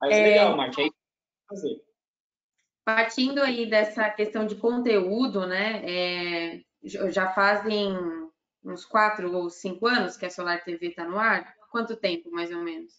Mas 0.00 0.16
é, 0.16 0.22
legal, 0.22 0.56
Martin, 0.56 0.82
aí 0.82 0.90
fazer. 1.46 1.84
Partindo 2.84 3.42
aí 3.42 3.66
dessa 3.66 4.08
questão 4.10 4.46
de 4.46 4.56
conteúdo, 4.56 5.46
né? 5.46 5.82
É, 5.84 6.62
já 6.82 7.30
fazem 7.32 7.94
uns 8.64 8.84
quatro 8.86 9.30
ou 9.34 9.50
cinco 9.50 9.86
anos 9.86 10.16
que 10.16 10.24
a 10.24 10.30
Solar 10.30 10.64
TV 10.64 10.88
está 10.88 11.04
no 11.04 11.18
ar? 11.18 11.54
Quanto 11.70 11.96
tempo, 11.96 12.30
mais 12.30 12.50
ou 12.50 12.62
menos? 12.62 12.92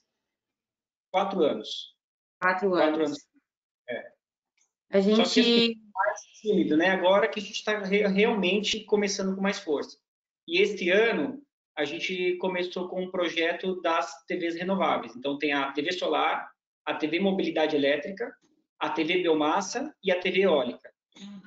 Quatro 1.11 1.43
anos. 1.43 1.94
Quatro, 2.45 2.69
quatro 2.69 2.95
anos. 2.95 3.10
anos. 3.10 3.27
É. 3.89 4.12
A 4.91 4.99
gente. 5.01 5.15
Só 5.15 5.34
que 5.34 5.39
assim, 5.39 5.75
mais 5.93 6.21
tímido, 6.41 6.77
né? 6.77 6.89
Agora 6.89 7.27
que 7.27 7.39
a 7.39 7.41
gente 7.41 7.55
está 7.55 7.79
re 7.79 8.05
realmente 8.08 8.81
começando 8.81 9.36
com 9.36 9.41
mais 9.41 9.60
força. 9.60 9.97
E 10.47 10.62
este 10.62 10.91
ano 10.91 11.41
a 11.75 11.84
gente 11.84 12.38
começou 12.38 12.88
com 12.88 13.03
um 13.03 13.12
projeto 13.12 13.81
das 13.81 14.23
TVs 14.25 14.55
renováveis. 14.55 15.15
Então 15.15 15.39
tem 15.39 15.53
a 15.53 15.71
TV 15.71 15.91
solar, 15.91 16.49
a 16.86 16.93
TV 16.93 17.19
mobilidade 17.19 17.75
elétrica, 17.75 18.31
a 18.79 18.89
TV 18.89 19.23
biomassa 19.23 19.93
e 20.03 20.12
a 20.12 20.19
TV 20.19 20.41
eólica. 20.41 20.93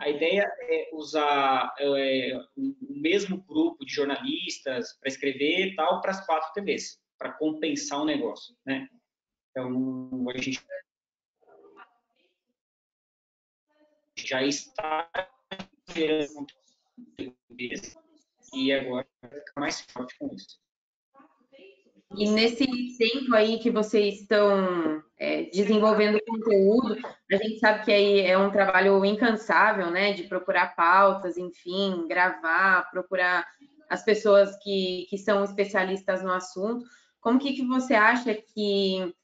A 0.00 0.08
ideia 0.08 0.50
é 0.62 0.90
usar 0.92 1.74
é, 1.78 2.40
o 2.56 3.00
mesmo 3.00 3.42
grupo 3.42 3.84
de 3.84 3.92
jornalistas 3.92 4.98
para 4.98 5.08
escrever 5.08 5.74
tal 5.76 6.00
para 6.00 6.10
as 6.10 6.24
quatro 6.26 6.52
TVs, 6.54 6.98
para 7.18 7.32
compensar 7.32 8.00
o 8.00 8.06
negócio, 8.06 8.56
né? 8.66 8.88
Então, 9.50 10.26
a 10.30 10.38
gente 10.38 10.60
já 14.26 14.42
está 14.42 15.08
e 18.52 18.72
agora 18.72 19.06
vai 19.22 19.40
ficar 19.40 19.60
mais 19.60 19.80
forte 19.80 20.16
com 20.18 20.34
isso. 20.34 20.58
E 22.16 22.30
nesse 22.30 22.66
tempo 22.96 23.34
aí 23.34 23.58
que 23.58 23.70
vocês 23.70 24.22
estão 24.22 25.02
é, 25.18 25.42
desenvolvendo 25.44 26.18
conteúdo, 26.26 26.96
a 27.30 27.36
gente 27.36 27.58
sabe 27.58 27.84
que 27.84 27.92
aí 27.92 28.20
é 28.20 28.38
um 28.38 28.50
trabalho 28.50 29.04
incansável, 29.04 29.90
né? 29.90 30.14
De 30.14 30.24
procurar 30.24 30.74
pautas, 30.74 31.36
enfim, 31.36 32.06
gravar, 32.08 32.90
procurar 32.90 33.46
as 33.90 34.02
pessoas 34.04 34.56
que, 34.62 35.06
que 35.10 35.18
são 35.18 35.44
especialistas 35.44 36.22
no 36.22 36.32
assunto. 36.32 36.86
Como 37.20 37.38
que, 37.38 37.52
que 37.52 37.66
você 37.66 37.94
acha 37.94 38.34
que 38.34 39.14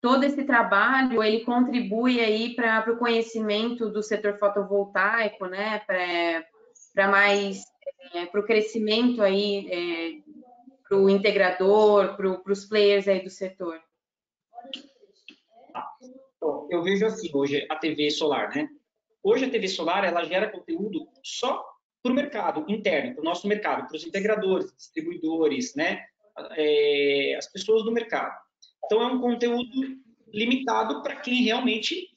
todo 0.00 0.24
esse 0.24 0.44
trabalho 0.44 1.22
ele 1.22 1.44
contribui 1.44 2.20
aí 2.20 2.54
para 2.54 2.90
o 2.92 2.96
conhecimento 2.96 3.90
do 3.90 4.02
setor 4.02 4.38
fotovoltaico, 4.38 5.46
né? 5.46 5.80
Para 6.94 7.08
mais 7.08 7.64
é, 8.14 8.26
para 8.26 8.40
o 8.40 8.44
crescimento 8.44 9.22
aí 9.22 9.68
é, 9.70 10.30
para 10.88 10.98
o 10.98 11.08
integrador, 11.08 12.16
para 12.16 12.52
os 12.52 12.64
players 12.64 13.06
aí 13.06 13.22
do 13.22 13.30
setor? 13.30 13.80
Eu 16.70 16.82
vejo 16.82 17.04
assim 17.06 17.30
hoje 17.34 17.66
a 17.68 17.76
TV 17.76 18.10
solar, 18.10 18.54
né? 18.54 18.68
Hoje 19.22 19.44
a 19.44 19.50
TV 19.50 19.68
solar 19.68 20.04
ela 20.04 20.24
gera 20.24 20.50
conteúdo 20.50 21.08
só 21.22 21.64
para 22.02 22.12
o 22.12 22.14
mercado 22.14 22.64
interno, 22.68 23.14
para 23.14 23.20
o 23.20 23.24
nosso 23.24 23.46
mercado, 23.46 23.86
para 23.86 23.96
os 23.96 24.06
integradores, 24.06 24.74
distribuidores, 24.74 25.74
né? 25.74 26.02
É, 26.52 27.34
as 27.36 27.46
pessoas 27.52 27.84
do 27.84 27.92
mercado. 27.92 28.34
Então 28.90 29.02
é 29.02 29.06
um 29.06 29.20
conteúdo 29.20 30.00
limitado 30.34 31.00
para 31.00 31.14
quem 31.14 31.44
realmente 31.44 32.08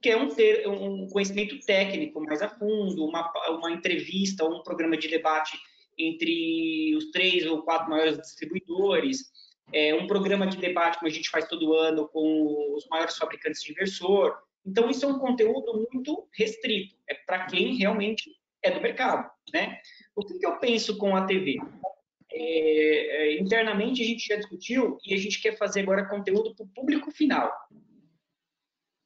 quer 0.00 0.16
um, 0.16 0.28
ter 0.28 0.66
um 0.66 1.06
conhecimento 1.06 1.64
técnico 1.64 2.20
mais 2.20 2.42
a 2.42 2.48
fundo, 2.48 3.04
uma, 3.04 3.32
uma 3.50 3.70
entrevista 3.70 4.44
ou 4.44 4.58
um 4.58 4.62
programa 4.64 4.96
de 4.96 5.06
debate 5.06 5.56
entre 5.96 6.96
os 6.96 7.12
três 7.12 7.46
ou 7.46 7.62
quatro 7.62 7.88
maiores 7.88 8.18
distribuidores, 8.18 9.30
é, 9.72 9.94
um 9.94 10.08
programa 10.08 10.44
de 10.44 10.56
debate 10.56 10.98
que 10.98 11.06
a 11.06 11.10
gente 11.10 11.30
faz 11.30 11.46
todo 11.46 11.72
ano 11.72 12.08
com 12.08 12.74
os 12.74 12.84
maiores 12.88 13.16
fabricantes 13.16 13.62
de 13.62 13.70
inversor. 13.70 14.36
Então, 14.66 14.90
isso 14.90 15.04
é 15.04 15.08
um 15.08 15.20
conteúdo 15.20 15.86
muito 15.92 16.28
restrito, 16.36 16.96
é 17.08 17.14
para 17.14 17.46
quem 17.46 17.76
realmente 17.76 18.28
é 18.60 18.72
do 18.72 18.80
mercado. 18.80 19.30
Né? 19.54 19.78
O 20.16 20.24
que, 20.24 20.36
que 20.36 20.46
eu 20.46 20.58
penso 20.58 20.98
com 20.98 21.14
a 21.14 21.26
TV? 21.26 21.58
É, 21.60 21.91
é, 22.34 23.40
internamente, 23.40 24.02
a 24.02 24.06
gente 24.06 24.26
já 24.26 24.36
discutiu 24.36 24.98
e 25.06 25.14
a 25.14 25.16
gente 25.16 25.40
quer 25.40 25.56
fazer 25.56 25.80
agora 25.80 26.08
conteúdo 26.08 26.54
para 26.54 26.64
o 26.64 26.68
público 26.68 27.10
final. 27.10 27.52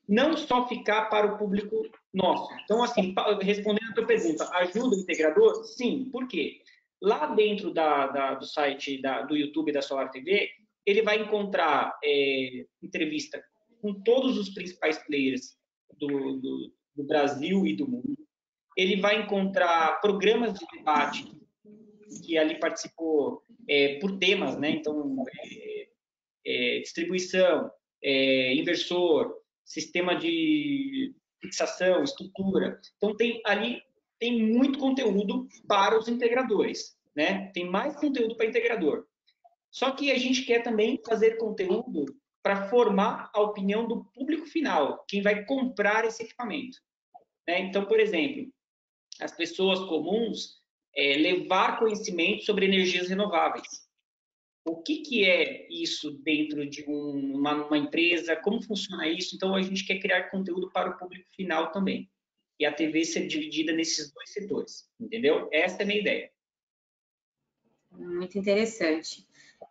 Não 0.09 0.37
só 0.37 0.69
ficar 0.69 1.07
para 1.07 1.27
o 1.27 1.37
público 1.37 1.83
nosso. 2.15 2.49
Então, 2.65 2.83
assim, 2.83 3.15
respondendo 3.43 3.91
a 3.91 3.95
tua 3.95 4.07
pergunta, 4.07 4.49
ajuda 4.55 4.97
o 4.97 5.01
integrador? 5.01 5.65
Sim. 5.65 6.09
Por 6.11 6.29
quê? 6.29 6.61
Lá 7.03 7.27
dentro 7.35 7.75
da, 7.75 8.07
da, 8.07 8.35
do 8.35 8.47
site 8.47 9.03
da, 9.03 9.23
do 9.23 9.37
YouTube 9.37 9.73
da 9.73 9.83
Solar 9.83 10.11
TV, 10.11 10.49
ele 10.87 11.03
vai 11.03 11.21
encontrar 11.21 11.99
é, 12.05 12.65
entrevista 12.81 13.43
com 13.83 13.93
todos 14.03 14.39
os 14.39 14.51
principais 14.51 14.99
players 15.05 15.57
do, 15.99 16.41
do, 16.41 16.73
do, 16.95 17.05
Brasil 17.05 17.67
e 17.67 17.75
do 17.75 17.89
mundo. 17.89 18.17
ele 18.77 19.01
vai 19.01 19.23
encontrar 19.23 20.01
programas 20.01 20.55
de 20.55 20.67
debate 20.77 21.37
que 22.25 22.38
ali 22.38 22.59
participou 22.59 23.42
é, 23.69 23.99
por 23.99 24.19
temas, 24.19 24.59
né? 24.59 24.71
Então, 24.71 25.25
é, 25.45 25.88
é, 26.47 26.79
distribuição, 26.81 27.71
é, 28.03 28.55
inversor, 28.55 29.35
sistema 29.64 30.14
de 30.14 31.14
fixação, 31.40 32.03
estrutura. 32.03 32.81
Então, 32.97 33.16
tem 33.16 33.40
ali 33.45 33.83
tem 34.19 34.42
muito 34.42 34.79
conteúdo 34.79 35.47
para 35.69 35.99
os 35.99 36.09
integradores, 36.09 36.97
né? 37.14 37.51
Tem 37.53 37.69
mais 37.69 37.97
conteúdo 37.97 38.37
para 38.37 38.47
integrador. 38.47 39.07
Só 39.71 39.90
que 39.90 40.11
a 40.11 40.19
gente 40.19 40.42
quer 40.42 40.62
também 40.62 41.01
fazer 41.05 41.37
conteúdo 41.37 42.07
para 42.42 42.69
formar 42.69 43.31
a 43.35 43.40
opinião 43.40 43.87
do 43.87 44.05
público 44.05 44.47
final, 44.47 45.05
quem 45.09 45.21
vai 45.21 45.45
comprar 45.45 46.05
esse 46.05 46.23
equipamento. 46.23 46.79
Né? 47.47 47.61
Então, 47.61 47.85
por 47.85 47.99
exemplo, 47.99 48.49
as 49.21 49.33
pessoas 49.33 49.81
comuns 49.81 50.62
é, 50.96 51.16
levar 51.16 51.78
conhecimento 51.78 52.44
sobre 52.44 52.64
energias 52.64 53.09
renováveis. 53.09 53.87
O 54.64 54.82
que, 54.82 55.02
que 55.02 55.24
é 55.24 55.68
isso 55.70 56.11
dentro 56.24 56.68
de 56.68 56.85
um, 56.88 57.37
uma, 57.37 57.66
uma, 57.66 57.78
empresa? 57.78 58.35
Como 58.35 58.61
funciona 58.62 59.06
isso? 59.06 59.37
Então, 59.37 59.54
a 59.54 59.62
gente 59.62 59.87
quer 59.87 60.00
criar 60.00 60.30
conteúdo 60.30 60.70
para 60.72 60.90
o 60.90 60.98
público 60.98 61.28
final 61.37 61.70
também. 61.70 62.11
E 62.59 62.64
a 62.64 62.72
TV 62.72 63.04
ser 63.04 63.28
dividida 63.28 63.72
nesses 63.72 64.12
dois 64.12 64.32
setores, 64.32 64.88
entendeu? 64.98 65.48
Essa 65.52 65.82
é 65.82 65.85
a 65.85 65.87
minha 65.87 66.00
ideia. 66.00 66.30
Muito 67.92 68.38
interessante. 68.38 69.26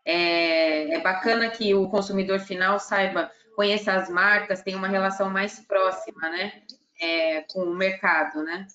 É, 0.05 0.93
é 0.93 1.01
bacana 1.01 1.49
que 1.49 1.73
o 1.73 1.89
consumidor 1.89 2.39
final 2.39 2.79
saiba, 2.79 3.31
conheça 3.55 3.93
as 3.93 4.09
marcas, 4.09 4.61
tenha 4.61 4.77
uma 4.77 4.87
relação 4.87 5.29
mais 5.29 5.59
próxima, 5.59 6.29
né? 6.29 6.63
É, 7.01 7.41
com 7.41 7.63
o 7.63 7.75
mercado, 7.75 8.43
né? 8.43 8.67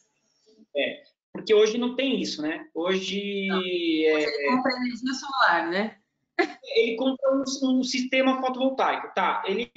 É, 0.76 1.02
porque 1.32 1.54
hoje 1.54 1.78
não 1.78 1.94
tem 1.94 2.20
isso, 2.20 2.42
né? 2.42 2.68
Hoje. 2.74 3.46
Não. 3.46 3.62
É, 3.62 4.22
ele 4.22 4.50
compra 4.50 4.72
energia 4.72 5.14
solar, 5.14 5.70
né? 5.70 6.00
Ele 6.74 6.96
compra 6.96 7.32
um, 7.32 7.78
um 7.78 7.82
sistema 7.82 8.40
fotovoltaico, 8.40 9.12
tá? 9.14 9.42
Ele 9.46 9.70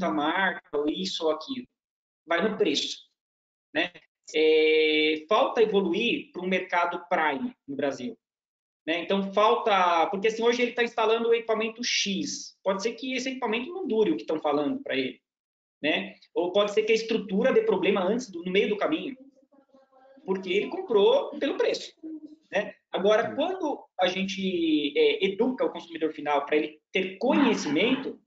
a 0.00 0.10
marca, 0.10 0.78
ou 0.78 0.88
isso 0.88 1.24
ou 1.24 1.30
aquilo. 1.30 1.66
Vai 2.26 2.48
no 2.48 2.56
preço. 2.56 2.98
Né? 3.74 3.92
É, 4.34 5.24
falta 5.28 5.62
evoluir 5.62 6.30
para 6.32 6.42
um 6.42 6.48
mercado 6.48 7.04
Prime 7.08 7.54
no 7.68 7.76
Brasil. 7.76 8.18
Né? 8.86 9.00
Então, 9.02 9.32
falta. 9.32 10.06
Porque 10.06 10.28
assim, 10.28 10.42
hoje 10.42 10.62
ele 10.62 10.70
está 10.70 10.82
instalando 10.82 11.28
o 11.28 11.34
equipamento 11.34 11.84
X. 11.84 12.56
Pode 12.62 12.82
ser 12.82 12.92
que 12.94 13.14
esse 13.14 13.28
equipamento 13.28 13.72
não 13.72 13.86
dure 13.86 14.10
o 14.10 14.16
que 14.16 14.22
estão 14.22 14.40
falando 14.40 14.82
para 14.82 14.96
ele 14.96 15.21
né? 15.82 16.14
Ou 16.32 16.52
pode 16.52 16.72
ser 16.72 16.84
que 16.84 16.92
a 16.92 16.94
estrutura 16.94 17.52
dê 17.52 17.62
problema 17.62 18.02
antes, 18.02 18.30
do, 18.30 18.44
no 18.44 18.52
meio 18.52 18.68
do 18.68 18.76
caminho, 18.76 19.16
porque 20.24 20.52
ele 20.52 20.68
comprou 20.68 21.30
pelo 21.38 21.56
preço, 21.56 21.92
né? 22.50 22.74
Agora, 22.92 23.34
quando 23.34 23.82
a 23.98 24.06
gente 24.06 24.92
é, 24.96 25.24
educa 25.24 25.64
o 25.64 25.70
consumidor 25.70 26.12
final 26.12 26.44
para 26.44 26.56
ele 26.56 26.78
ter 26.92 27.16
conhecimento, 27.16 28.20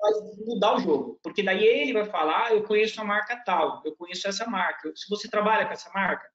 vai 0.00 0.12
mudar 0.46 0.76
o 0.76 0.80
jogo, 0.80 1.20
porque 1.22 1.42
daí 1.42 1.64
ele 1.64 1.92
vai 1.92 2.04
falar, 2.06 2.46
ah, 2.46 2.54
eu 2.54 2.64
conheço 2.64 3.00
a 3.00 3.04
marca 3.04 3.42
tal, 3.44 3.82
eu 3.84 3.94
conheço 3.96 4.26
essa 4.26 4.46
marca. 4.46 4.92
Se 4.94 5.08
você 5.08 5.28
trabalha 5.28 5.66
com 5.66 5.72
essa 5.72 5.90
marca, 5.92 6.26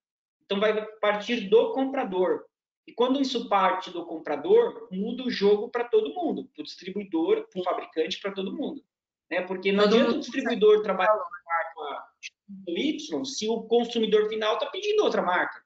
então 0.44 0.60
vai 0.60 0.86
partir 1.00 1.50
do 1.50 1.74
comprador. 1.74 2.46
E 2.88 2.94
quando 2.94 3.22
isso 3.22 3.48
parte 3.48 3.92
do 3.92 4.06
comprador, 4.06 4.88
muda 4.92 5.24
o 5.24 5.30
jogo 5.30 5.70
para 5.70 5.84
todo 5.84 6.14
mundo, 6.14 6.50
para 6.54 6.62
o 6.62 6.66
distribuidor, 6.66 7.48
para 7.48 7.62
o 7.62 7.64
fabricante, 7.64 8.20
para 8.20 8.32
todo 8.32 8.56
mundo. 8.56 8.84
Né? 9.30 9.42
Porque 9.42 9.72
não 9.72 9.86
adianta 9.86 10.12
o 10.12 10.20
distribuidor 10.20 10.82
trabalhar 10.82 11.12
com 11.12 11.22
a 11.22 11.94
marca 11.94 12.10
Y 12.68 13.26
se 13.26 13.48
o 13.48 13.64
consumidor 13.64 14.28
final 14.28 14.56
está 14.56 14.68
pedindo 14.68 15.04
outra 15.04 15.22
marca. 15.22 15.64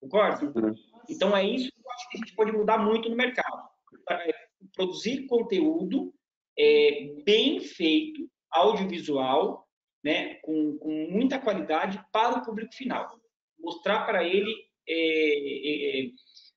Concorda? 0.00 0.46
Uhum. 0.46 0.74
Então, 1.08 1.36
é 1.36 1.44
isso 1.44 1.70
que 1.72 1.80
eu 1.80 1.90
acho 1.90 2.08
que 2.10 2.16
a 2.16 2.20
gente 2.20 2.34
pode 2.34 2.52
mudar 2.52 2.78
muito 2.78 3.08
no 3.08 3.16
mercado. 3.16 3.68
É, 4.10 4.34
produzir 4.74 5.26
conteúdo 5.26 6.12
é, 6.58 7.14
bem 7.24 7.60
feito, 7.60 8.28
audiovisual, 8.50 9.66
né, 10.04 10.34
com, 10.36 10.76
com, 10.78 11.08
muita 11.10 11.38
qualidade 11.38 12.02
para 12.12 12.38
o 12.38 12.44
público 12.44 12.74
final. 12.74 13.08
Mostrar 13.58 14.04
para 14.04 14.24
ele 14.24 14.52
é, 14.88 14.94
é, 14.94 16.06
é 16.06 16.10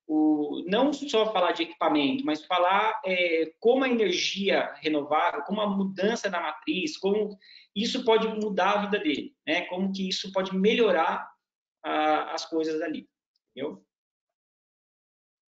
o, 0.08 0.64
não 0.68 0.94
só 0.94 1.32
falar 1.32 1.52
de 1.54 1.64
equipamento, 1.64 2.26
mas 2.26 2.46
falar 2.46 3.00
é, 3.06 3.52
como 3.60 3.84
a 3.84 3.90
energia 3.90 4.74
renovável, 4.82 5.42
como 5.44 5.62
a 5.62 5.70
mudança 5.70 6.30
da 6.30 6.40
matriz, 6.40 6.98
como 6.98 7.38
isso 7.76 8.06
pode 8.06 8.28
mudar 8.28 8.72
a 8.72 8.82
vida 8.86 9.00
dele, 9.00 9.36
né? 9.46 9.62
Como 9.66 9.92
que 9.92 10.08
isso 10.08 10.32
pode 10.32 10.56
melhorar 10.56 11.30
a, 11.84 12.34
as 12.34 12.46
coisas 12.46 12.82
ali, 12.82 13.08
entendeu? 13.52 13.84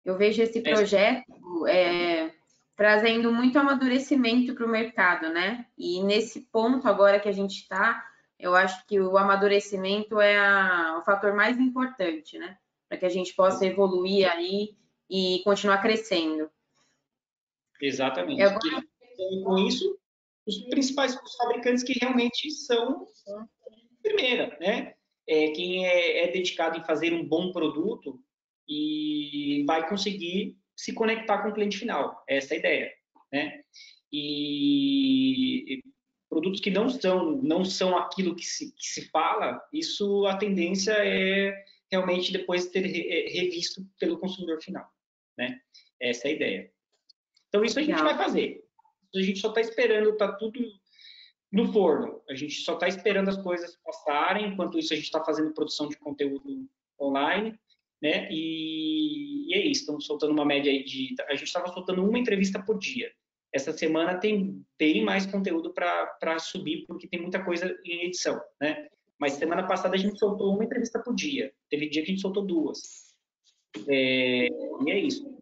Eu 0.05 0.17
vejo 0.17 0.41
esse 0.41 0.61
projeto 0.63 1.67
é, 1.67 2.33
trazendo 2.77 3.33
muito 3.33 3.59
amadurecimento 3.59 4.55
para 4.55 4.65
o 4.67 4.69
mercado, 4.69 5.29
né? 5.31 5.67
E 5.77 6.03
nesse 6.03 6.43
ponto 6.53 6.89
agora 6.89 7.19
que 7.19 7.29
a 7.29 7.33
gente 7.33 7.61
está, 7.61 8.05
eu 8.39 8.55
acho 8.55 8.87
que 8.87 9.01
o 9.01 9.17
amadurecimento 9.17 10.21
é 10.21 10.39
a, 10.39 10.99
o 10.99 11.05
fator 11.05 11.35
mais 11.35 11.59
importante, 11.59 12.39
né? 12.39 12.57
Para 12.89 12.99
que 12.99 13.07
a 13.07 13.11
gente 13.11 13.35
possa 13.35 13.67
evoluir 13.67 14.31
aí 14.31 14.77
e 15.11 15.41
continuar 15.45 15.83
crescendo. 15.83 16.51
Exatamente. 17.81 18.43
Agora... 18.43 18.85
Com 19.45 19.57
isso, 19.67 19.99
os 20.47 20.59
principais 20.69 21.15
os 21.15 21.37
fabricantes 21.37 21.83
que 21.83 21.99
realmente 21.99 22.51
são 22.51 23.07
primeira, 24.03 24.57
né? 24.61 24.95
É, 25.27 25.51
quem 25.51 25.87
é, 25.87 26.25
é, 26.25 26.33
dedicado 26.33 26.79
em 26.79 26.85
fazer 26.85 27.13
um 27.13 27.27
bom 27.27 27.51
produto 27.51 28.23
e 28.69 29.65
vai 29.67 29.89
conseguir 29.89 30.57
se 30.77 30.93
conectar 30.93 31.43
com 31.43 31.49
o 31.49 31.53
cliente 31.53 31.79
final. 31.79 32.23
Essa 32.29 32.55
é 32.55 32.57
a 32.57 32.59
ideia, 32.59 32.93
né? 33.33 33.61
E, 34.13 35.75
e 35.75 35.83
produtos 36.29 36.61
que 36.61 36.71
não 36.71 36.89
são 36.89 37.43
não 37.43 37.65
são 37.65 37.97
aquilo 37.97 38.37
que 38.37 38.45
se, 38.45 38.73
que 38.73 38.87
se 38.87 39.09
fala, 39.11 39.61
isso 39.73 40.27
a 40.27 40.37
tendência 40.37 40.93
é 40.93 41.55
realmente 41.91 42.33
depois 42.33 42.67
ter 42.67 42.85
eh, 42.85 43.29
revisto 43.33 43.87
pelo 43.99 44.19
consumidor 44.19 44.61
final, 44.63 44.89
né? 45.37 45.61
Essa 46.01 46.29
é 46.29 46.31
a 46.31 46.35
ideia. 46.35 46.73
Então, 47.49 47.65
isso 47.65 47.79
a 47.79 47.83
gente 47.83 48.03
vai 48.03 48.17
fazer. 48.17 48.65
A 49.15 49.23
gente 49.23 49.39
só 49.39 49.49
está 49.49 49.61
esperando, 49.61 50.17
tá 50.17 50.33
tudo 50.33 50.61
no 51.51 51.73
forno. 51.73 52.23
A 52.29 52.35
gente 52.35 52.55
só 52.57 52.75
está 52.75 52.89
esperando 52.89 53.29
as 53.29 53.43
coisas 53.43 53.77
passarem, 53.85 54.47
enquanto 54.47 54.79
isso 54.79 54.93
a 54.93 54.97
gente 54.97 55.07
está 55.07 55.25
fazendo 55.25 55.55
produção 55.55 55.89
de 55.89 55.97
conteúdo 55.97 56.69
online, 57.01 57.59
né? 58.03 58.29
E, 58.31 59.49
e 59.49 59.55
é 59.55 59.65
isso, 59.67 59.83
estamos 59.83 60.05
soltando 60.05 60.33
uma 60.33 60.45
média 60.45 60.71
aí 60.71 60.85
de... 60.85 61.15
A 61.29 61.35
gente 61.35 61.47
estava 61.47 61.73
soltando 61.73 62.05
uma 62.05 62.19
entrevista 62.19 62.63
por 62.63 62.79
dia. 62.79 63.11
Essa 63.53 63.73
semana 63.73 64.19
tem 64.19 64.63
bem 64.79 65.03
mais 65.03 65.25
conteúdo 65.25 65.73
para 65.73 66.39
subir, 66.39 66.85
porque 66.87 67.09
tem 67.09 67.23
muita 67.23 67.43
coisa 67.43 67.75
em 67.85 68.05
edição, 68.05 68.39
né? 68.61 68.89
Mas 69.19 69.35
semana 69.35 69.67
passada 69.67 69.95
a 69.95 69.99
gente 69.99 70.19
soltou 70.19 70.55
uma 70.55 70.65
entrevista 70.65 70.99
por 70.99 71.15
dia. 71.15 71.53
Teve 71.71 71.89
dia 71.89 72.03
que 72.03 72.11
a 72.11 72.15
gente 72.15 72.23
soltou 72.23 72.45
duas. 72.45 73.15
É, 73.89 74.49
e 74.49 74.91
é 74.91 74.99
isso. 74.99 75.37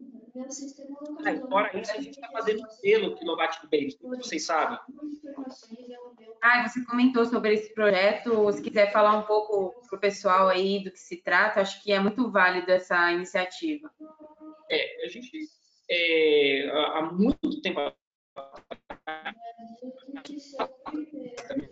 Ah, 1.25 1.47
fora 1.47 1.79
isso, 1.79 1.91
a 1.91 2.01
gente 2.01 2.15
está 2.15 2.27
fazendo 2.29 2.61
um 2.61 2.69
selo 2.69 3.15
Kilowatt 3.15 3.61
do 3.61 3.69
Baby, 3.69 3.97
vocês 4.01 4.45
sabem. 4.45 4.77
Ah, 6.41 6.67
você 6.67 6.83
comentou 6.85 7.25
sobre 7.25 7.53
esse 7.53 7.73
projeto. 7.73 8.51
Se 8.51 8.61
quiser 8.61 8.91
falar 8.91 9.17
um 9.17 9.23
pouco 9.23 9.81
para 9.87 9.97
o 9.97 9.99
pessoal 9.99 10.49
aí 10.49 10.83
do 10.83 10.91
que 10.91 10.99
se 10.99 11.17
trata, 11.17 11.61
acho 11.61 11.81
que 11.81 11.91
é 11.91 11.99
muito 11.99 12.29
válido 12.29 12.69
essa 12.69 13.13
iniciativa. 13.13 13.89
É, 14.69 15.05
a 15.05 15.07
gente, 15.07 15.31
é, 15.89 16.69
há 16.69 17.01
muito 17.13 17.61
tempo 17.61 17.79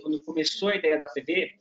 quando 0.02 0.24
começou 0.24 0.70
a 0.70 0.76
ideia 0.76 1.04
da 1.04 1.12
TV, 1.12 1.52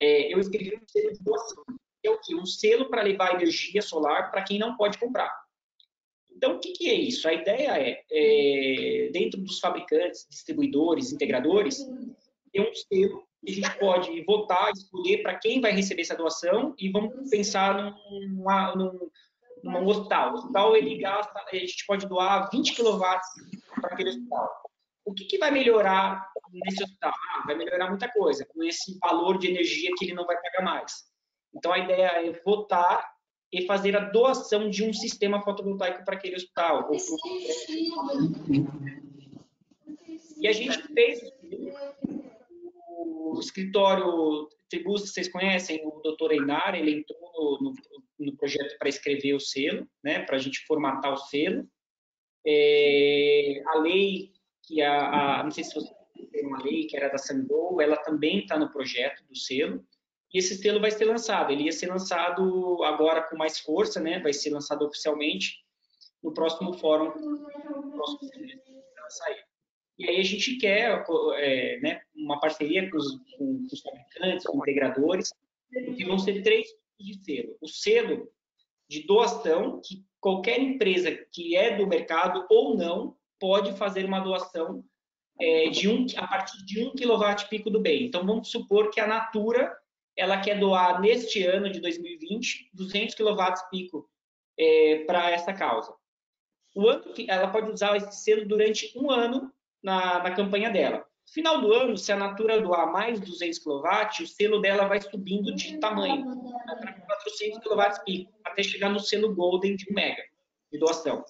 é, 0.00 0.32
eu 0.32 0.38
escrevi 0.38 0.74
um 0.74 0.88
selo 0.88 1.12
de 1.12 1.22
doação, 1.22 1.64
que 2.02 2.08
é 2.08 2.10
o 2.10 2.20
quê? 2.20 2.34
Um 2.34 2.46
selo 2.46 2.88
para 2.88 3.02
levar 3.02 3.34
energia 3.34 3.82
solar 3.82 4.30
para 4.30 4.42
quem 4.42 4.58
não 4.58 4.76
pode 4.76 4.98
comprar. 4.98 5.30
Então, 6.30 6.56
o 6.56 6.58
que, 6.58 6.72
que 6.72 6.88
é 6.88 6.94
isso? 6.94 7.28
A 7.28 7.34
ideia 7.34 7.78
é, 7.78 8.02
é, 8.10 9.10
dentro 9.12 9.40
dos 9.40 9.58
fabricantes, 9.58 10.26
distribuidores, 10.30 11.12
integradores, 11.12 11.78
ter 12.52 12.60
um 12.62 12.74
selo 12.74 13.26
que 13.44 13.52
a 13.52 13.54
gente 13.54 13.78
pode 13.78 14.24
votar, 14.24 14.70
escolher 14.72 15.22
para 15.22 15.38
quem 15.38 15.60
vai 15.60 15.72
receber 15.72 16.02
essa 16.02 16.16
doação 16.16 16.74
e 16.78 16.90
vamos 16.90 17.28
pensar 17.28 17.74
num, 17.74 18.44
num, 18.76 19.10
num 19.62 19.86
hospital. 19.86 20.30
O 20.30 20.34
hospital, 20.34 20.76
ele 20.76 20.96
gasta, 20.98 21.44
a 21.50 21.54
gente 21.54 21.84
pode 21.86 22.06
doar 22.06 22.48
20 22.50 22.74
kW 22.74 22.98
para 23.80 23.94
aquele 23.94 24.10
hospital 24.10 24.70
o 25.04 25.14
que, 25.14 25.24
que 25.24 25.38
vai 25.38 25.50
melhorar 25.50 26.29
nesse 26.52 26.82
hospital? 26.82 27.12
Ah, 27.12 27.46
vai 27.46 27.56
melhorar 27.56 27.88
muita 27.88 28.10
coisa, 28.10 28.46
com 28.46 28.62
esse 28.64 28.98
valor 28.98 29.38
de 29.38 29.48
energia 29.48 29.90
que 29.96 30.04
ele 30.04 30.14
não 30.14 30.26
vai 30.26 30.36
pagar 30.40 30.64
mais. 30.64 30.92
Então, 31.54 31.72
a 31.72 31.78
ideia 31.78 32.26
é 32.26 32.42
votar 32.44 33.04
e 33.52 33.66
fazer 33.66 33.96
a 33.96 34.10
doação 34.10 34.70
de 34.70 34.84
um 34.84 34.92
sistema 34.92 35.42
fotovoltaico 35.42 36.04
para 36.04 36.14
aquele 36.14 36.36
hospital. 36.36 36.88
E 40.36 40.48
a 40.48 40.52
gente 40.52 40.82
fez 40.94 41.20
o 42.78 43.38
escritório 43.40 44.48
Tribus, 44.68 45.02
vocês 45.02 45.28
conhecem 45.28 45.84
o 45.84 46.00
doutor 46.00 46.32
Einar, 46.32 46.74
ele 46.74 46.92
entrou 46.92 47.58
no, 47.60 47.74
no, 48.18 48.36
projeto 48.36 48.78
para 48.78 48.88
escrever 48.88 49.34
o 49.34 49.40
selo, 49.40 49.86
né, 50.02 50.20
para 50.20 50.36
a 50.36 50.38
gente 50.38 50.64
formatar 50.66 51.12
o 51.12 51.16
selo. 51.16 51.68
É, 52.46 53.62
a 53.66 53.78
lei, 53.78 54.32
que 54.62 54.80
a, 54.80 55.40
a, 55.40 55.44
não 55.44 55.50
sei 55.50 55.64
se 55.64 55.74
você 55.74 55.92
tem 56.26 56.46
uma 56.46 56.62
lei 56.62 56.86
que 56.86 56.96
era 56.96 57.08
da 57.08 57.18
Sandou, 57.18 57.80
ela 57.80 57.96
também 57.96 58.40
está 58.40 58.58
no 58.58 58.70
projeto 58.70 59.22
do 59.28 59.36
selo. 59.36 59.84
E 60.32 60.38
esse 60.38 60.56
selo 60.56 60.80
vai 60.80 60.90
ser 60.90 61.06
lançado. 61.06 61.52
Ele 61.52 61.64
ia 61.64 61.72
ser 61.72 61.88
lançado 61.88 62.82
agora 62.84 63.22
com 63.22 63.36
mais 63.36 63.58
força, 63.60 64.00
né? 64.00 64.20
Vai 64.20 64.32
ser 64.32 64.50
lançado 64.50 64.84
oficialmente 64.84 65.64
no 66.22 66.32
próximo 66.32 66.72
fórum, 66.74 67.12
no 67.18 67.92
próximo 67.92 68.28
semestre 68.28 68.70
sair. 69.10 69.44
E 69.98 70.08
aí 70.08 70.20
a 70.20 70.24
gente 70.24 70.56
quer 70.56 71.04
é, 71.36 71.80
né, 71.80 72.02
uma 72.14 72.40
parceria 72.40 72.90
com 72.90 72.96
os, 72.96 73.18
com 73.36 73.66
os 73.70 73.80
fabricantes, 73.80 74.46
com 74.46 74.58
integradores, 74.58 75.32
que 75.96 76.04
vão 76.04 76.18
ser 76.18 76.42
três 76.42 76.68
tipos 76.68 77.18
de 77.18 77.24
selo. 77.24 77.58
O 77.60 77.68
selo 77.68 78.32
de 78.88 79.06
doação, 79.06 79.80
que 79.84 80.04
qualquer 80.18 80.58
empresa 80.58 81.12
que 81.32 81.54
é 81.54 81.76
do 81.76 81.86
mercado 81.86 82.46
ou 82.50 82.76
não 82.76 83.16
pode 83.38 83.76
fazer 83.76 84.04
uma 84.04 84.20
doação 84.20 84.84
é, 85.40 85.70
de 85.70 85.88
um, 85.88 86.06
a 86.16 86.26
partir 86.26 86.64
de 86.64 86.84
um 86.84 86.92
quilowatt 86.92 87.48
pico 87.48 87.70
do 87.70 87.80
bem. 87.80 88.04
Então, 88.04 88.24
vamos 88.26 88.50
supor 88.50 88.90
que 88.90 89.00
a 89.00 89.06
Natura 89.06 89.74
ela 90.16 90.38
quer 90.40 90.58
doar 90.58 91.00
neste 91.00 91.44
ano 91.46 91.70
de 91.70 91.80
2020 91.80 92.70
200 92.74 93.14
quilowatts 93.14 93.62
pico 93.70 94.08
é, 94.58 95.04
para 95.06 95.30
essa 95.30 95.52
causa. 95.52 95.94
O 96.74 96.88
ano 96.88 97.12
que 97.12 97.28
ela 97.28 97.48
pode 97.48 97.70
usar 97.70 97.96
esse 97.96 98.22
selo 98.22 98.46
durante 98.46 98.92
um 98.96 99.10
ano 99.10 99.52
na, 99.82 100.22
na 100.22 100.30
campanha 100.32 100.70
dela. 100.70 101.04
Final 101.32 101.60
do 101.60 101.72
ano, 101.72 101.96
se 101.96 102.12
a 102.12 102.16
Natura 102.16 102.60
doar 102.60 102.92
mais 102.92 103.20
200 103.20 103.58
kW, 103.60 104.22
o 104.22 104.26
selo 104.26 104.60
dela 104.60 104.86
vai 104.86 105.00
subindo 105.00 105.54
de 105.54 105.78
tamanho 105.78 106.24
para 106.80 106.92
400 106.92 107.58
kW 107.60 108.04
pico, 108.04 108.32
até 108.44 108.62
chegar 108.62 108.90
no 108.90 109.00
selo 109.00 109.34
Golden 109.34 109.76
de 109.76 109.90
1 109.90 109.94
mega 109.94 110.22
de 110.72 110.78
doação. 110.78 111.24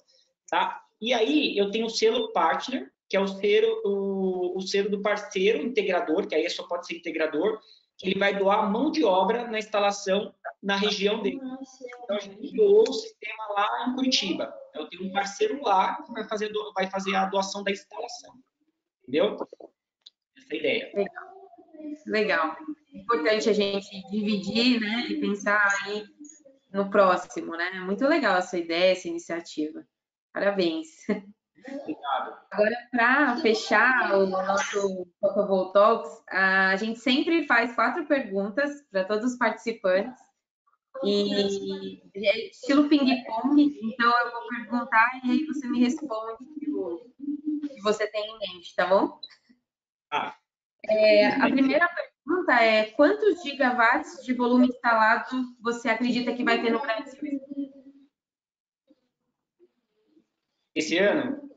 Tá? 0.49 0.81
E 0.99 1.13
aí 1.13 1.57
eu 1.57 1.71
tenho 1.71 1.85
o 1.85 1.89
selo 1.89 2.31
Partner, 2.33 2.91
que 3.11 3.17
é 3.17 3.19
o 3.19 3.27
selo, 3.27 3.81
o, 3.83 4.57
o 4.57 4.61
selo 4.61 4.89
do 4.89 5.01
parceiro 5.01 5.61
integrador, 5.61 6.25
que 6.25 6.33
aí 6.33 6.49
só 6.49 6.65
pode 6.65 6.87
ser 6.87 6.95
integrador, 6.95 7.59
que 7.97 8.07
ele 8.07 8.17
vai 8.17 8.33
doar 8.33 8.71
mão 8.71 8.89
de 8.89 9.03
obra 9.03 9.49
na 9.49 9.59
instalação 9.59 10.33
na 10.63 10.77
região 10.77 11.21
dele. 11.21 11.41
Então, 12.03 12.15
a 12.15 12.19
gente 12.21 12.55
doou 12.55 12.85
o 12.87 12.93
sistema 12.93 13.47
lá 13.49 13.85
em 13.85 13.95
Curitiba. 13.95 14.53
Eu 14.73 14.87
tenho 14.87 15.03
um 15.03 15.11
parceiro 15.11 15.61
lá 15.61 16.01
que 16.01 16.13
vai 16.13 16.25
fazer, 16.25 16.49
vai 16.73 16.89
fazer 16.89 17.13
a 17.13 17.25
doação 17.25 17.65
da 17.65 17.71
instalação. 17.71 18.33
Entendeu? 19.01 19.35
Essa 20.37 20.53
é 20.53 20.55
a 20.55 20.57
ideia. 20.57 20.91
Legal. 20.95 21.31
Legal. 22.07 22.55
Importante 22.93 23.49
a 23.49 23.53
gente 23.53 24.09
dividir, 24.09 24.79
né, 24.79 25.07
e 25.09 25.19
pensar 25.19 25.67
aí 25.83 26.05
no 26.71 26.89
próximo, 26.89 27.57
né? 27.57 27.71
Muito 27.81 28.07
legal 28.07 28.37
a 28.37 28.41
sua 28.41 28.59
ideia, 28.59 28.93
essa 28.93 29.09
iniciativa. 29.09 29.85
Parabéns. 30.31 30.87
Obrigado. 31.67 32.37
Agora, 32.51 32.75
para 32.91 33.37
fechar 33.37 34.15
o 34.17 34.27
nosso 34.27 35.07
Photoball 35.19 35.71
Talks, 35.71 36.23
a 36.29 36.75
gente 36.75 36.99
sempre 36.99 37.45
faz 37.45 37.73
quatro 37.75 38.05
perguntas 38.05 38.81
para 38.91 39.05
todos 39.05 39.33
os 39.33 39.37
participantes. 39.37 40.19
E 41.03 42.01
é 42.15 42.49
estilo 42.49 42.87
ping-pong, 42.87 43.79
então 43.81 44.11
eu 44.19 44.31
vou 44.31 44.47
perguntar 44.49 45.21
e 45.23 45.31
aí 45.31 45.45
você 45.45 45.67
me 45.67 45.79
responde 45.79 46.43
o 46.67 47.09
que 47.67 47.81
você 47.81 48.05
tem 48.07 48.23
em 48.23 48.39
mente, 48.39 48.75
tá 48.75 48.85
bom? 48.85 49.19
Ah. 50.11 50.35
É, 50.87 51.27
a 51.27 51.49
primeira 51.49 51.87
pergunta 51.87 52.53
é: 52.53 52.91
quantos 52.91 53.41
gigawatts 53.41 54.23
de 54.23 54.33
volume 54.33 54.67
instalado 54.67 55.55
você 55.59 55.89
acredita 55.89 56.33
que 56.33 56.43
vai 56.43 56.61
ter 56.61 56.71
no 56.71 56.81
Brasil? 56.81 57.41
Esse 60.75 60.97
ano? 60.97 61.50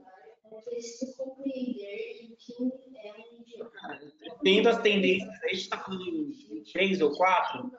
Tendo 4.42 4.68
as 4.68 4.82
tendências, 4.82 5.42
a 5.42 5.48
gente 5.48 5.60
está 5.60 5.78
falando 5.78 6.02
em 6.06 6.64
três 6.72 7.00
ou 7.00 7.16
quatro? 7.16 7.70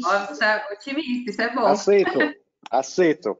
Nossa, 0.00 0.66
otimista, 0.72 1.30
isso 1.30 1.42
é 1.42 1.54
bom. 1.54 1.66
Aceito, 1.66 2.18
aceito. 2.70 3.38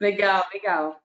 legal, 0.00 0.44
legal. 0.52 1.02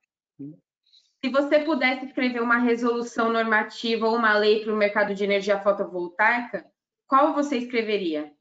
Se 1.23 1.31
você 1.31 1.59
pudesse 1.59 2.05
escrever 2.05 2.41
uma 2.41 2.59
resolução 2.59 3.31
normativa 3.31 4.07
ou 4.07 4.15
uma 4.15 4.37
lei 4.37 4.63
para 4.63 4.73
o 4.73 4.77
mercado 4.77 5.13
de 5.13 5.23
energia 5.23 5.61
fotovoltaica, 5.61 6.65
qual 7.07 7.33
você 7.33 7.57
escreveria? 7.57 8.31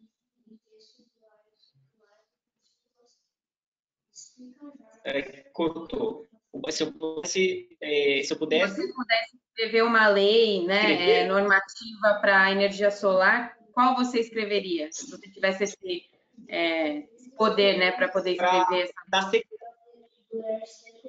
É, 5.04 5.45
cortou. 5.56 6.26
Se 6.70 6.82
eu, 6.82 6.92
pudesse, 6.92 7.68
é, 7.80 8.22
se 8.22 8.32
eu 8.32 8.38
pudesse... 8.38 8.74
Se 8.74 8.94
pudesse 8.94 9.36
escrever 9.48 9.82
uma 9.82 10.08
lei 10.08 10.64
né, 10.66 11.20
é, 11.22 11.26
normativa 11.26 12.18
para 12.20 12.44
a 12.44 12.52
energia 12.52 12.90
solar, 12.90 13.56
qual 13.72 13.94
você 13.96 14.20
escreveria? 14.20 14.88
Se 14.90 15.10
você 15.10 15.30
tivesse 15.30 15.64
esse 15.64 16.04
é, 16.48 17.04
poder, 17.36 17.78
né, 17.78 17.92
para 17.92 18.08
poder 18.08 18.32
escrever 18.32 18.92
pra 19.10 19.18
essa... 19.18 19.40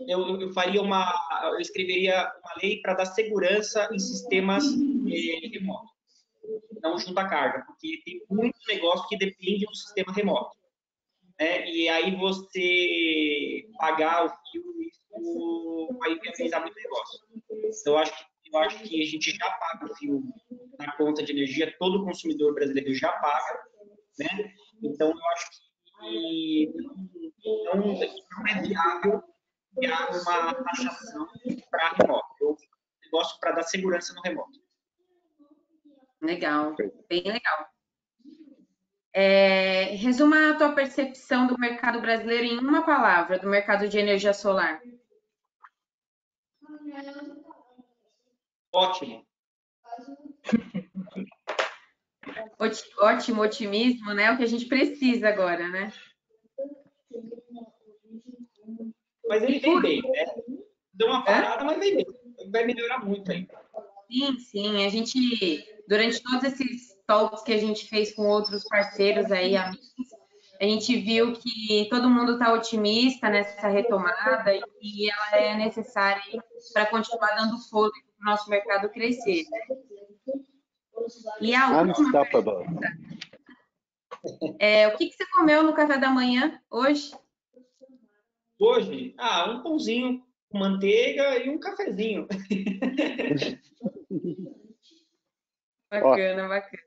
Eu, 0.08 0.40
eu, 0.42 0.54
faria 0.54 0.82
uma, 0.82 1.14
eu 1.54 1.60
escreveria 1.60 2.32
uma 2.42 2.54
lei 2.62 2.82
para 2.82 2.94
dar 2.94 3.06
segurança 3.06 3.90
em 3.92 4.00
sistemas 4.00 4.64
remotos, 5.52 5.92
não 6.82 6.98
junto 6.98 7.20
à 7.20 7.28
carga, 7.28 7.66
porque 7.66 8.02
tem 8.06 8.22
muito 8.30 8.58
negócio 8.68 9.08
que 9.10 9.18
depende 9.18 9.66
do 9.66 9.76
sistema 9.76 10.14
remoto. 10.14 10.57
Né? 11.40 11.70
E 11.70 11.90
aí 11.90 12.16
você 12.16 13.70
pagar 13.78 14.26
o 14.26 14.30
fio, 14.30 14.64
isso 14.82 15.98
vai 16.00 16.18
viabilizar 16.20 16.62
muito 16.62 16.76
negócio. 16.76 17.20
Então, 17.50 17.94
eu 17.94 18.00
acho 18.00 18.18
que 18.18 18.38
eu 18.54 18.60
acho 18.60 18.80
que 18.84 19.02
a 19.02 19.06
gente 19.06 19.32
já 19.32 19.52
paga 19.52 19.92
o 19.92 19.96
fio 19.96 20.24
na 20.80 20.92
conta 20.94 21.22
de 21.22 21.34
energia, 21.34 21.76
todo 21.78 22.06
consumidor 22.06 22.54
brasileiro 22.54 22.94
já 22.94 23.12
paga, 23.12 23.60
né? 24.18 24.54
Então, 24.82 25.10
eu 25.10 25.26
acho 25.34 25.52
que 25.52 26.74
não, 27.66 27.76
não 27.76 28.48
é 28.48 28.62
viável 28.62 29.24
criar 29.76 30.10
uma 30.10 30.54
taxação 30.54 31.28
para 31.70 31.90
remoto. 31.90 32.36
Eu 32.40 32.58
gosto 33.12 33.40
para 33.40 33.52
dar 33.52 33.64
segurança 33.64 34.14
no 34.14 34.22
remoto. 34.22 34.60
Legal, 36.22 36.76
bem 37.10 37.24
legal. 37.24 37.68
É, 39.20 39.96
resuma 39.96 40.52
a 40.52 40.56
tua 40.56 40.74
percepção 40.74 41.48
do 41.48 41.58
mercado 41.58 42.00
brasileiro 42.00 42.44
em 42.44 42.60
uma 42.60 42.86
palavra, 42.86 43.40
do 43.40 43.50
mercado 43.50 43.90
de 43.90 43.98
energia 43.98 44.32
solar. 44.32 44.80
Ótimo. 48.72 49.26
Ótimo 53.00 53.42
otimismo, 53.42 54.14
né? 54.14 54.32
O 54.32 54.38
que 54.38 54.44
a 54.44 54.48
gente 54.48 54.68
precisa 54.68 55.30
agora, 55.30 55.68
né? 55.68 55.92
Mas 59.28 59.42
ele 59.42 59.58
vem 59.58 59.82
bem, 59.82 60.00
né? 60.04 60.26
Deu 60.94 61.08
uma 61.08 61.26
parada, 61.26 61.64
é? 61.64 61.66
mas 61.66 61.80
vem 61.80 61.96
bem. 61.96 62.06
Vai 62.52 62.66
melhorar 62.66 63.04
muito 63.04 63.32
ainda. 63.32 63.60
Sim, 64.12 64.38
sim. 64.38 64.86
A 64.86 64.90
gente, 64.90 65.68
durante 65.88 66.22
todos 66.22 66.44
esses 66.44 66.96
talks 67.08 67.42
que 67.42 67.54
a 67.54 67.58
gente 67.58 67.88
fez 67.88 68.14
com 68.14 68.24
outros 68.24 68.64
parceiros 68.66 69.32
aí, 69.32 69.56
amigos, 69.56 69.88
a 70.60 70.66
gente 70.66 70.98
viu 70.98 71.34
que 71.34 71.88
todo 71.90 72.10
mundo 72.10 72.34
está 72.34 72.52
otimista 72.54 73.30
nessa 73.30 73.68
retomada 73.68 74.54
e 74.82 75.10
ela 75.10 75.38
é 75.38 75.56
necessária 75.56 76.22
para 76.74 76.88
continuar 76.88 77.36
dando 77.36 77.60
fôlego 77.70 77.96
para 78.18 78.28
o 78.28 78.32
nosso 78.32 78.50
mercado 78.50 78.90
crescer. 78.90 79.46
Né? 79.50 79.78
E 81.40 81.56
a 81.56 81.82
última 81.82 82.26
pergunta, 82.26 82.98
é, 84.60 84.88
o 84.88 84.98
que, 84.98 85.08
que 85.08 85.16
você 85.16 85.26
comeu 85.28 85.64
no 85.64 85.74
café 85.74 85.98
da 85.98 86.10
manhã 86.10 86.60
hoje? 86.70 87.12
Hoje? 88.60 89.14
Ah, 89.18 89.52
um 89.52 89.62
pãozinho 89.62 90.24
com 90.50 90.58
manteiga 90.58 91.38
e 91.38 91.50
um 91.50 91.60
cafezinho. 91.60 92.28
bacana, 96.02 96.48
bacana. 96.48 96.84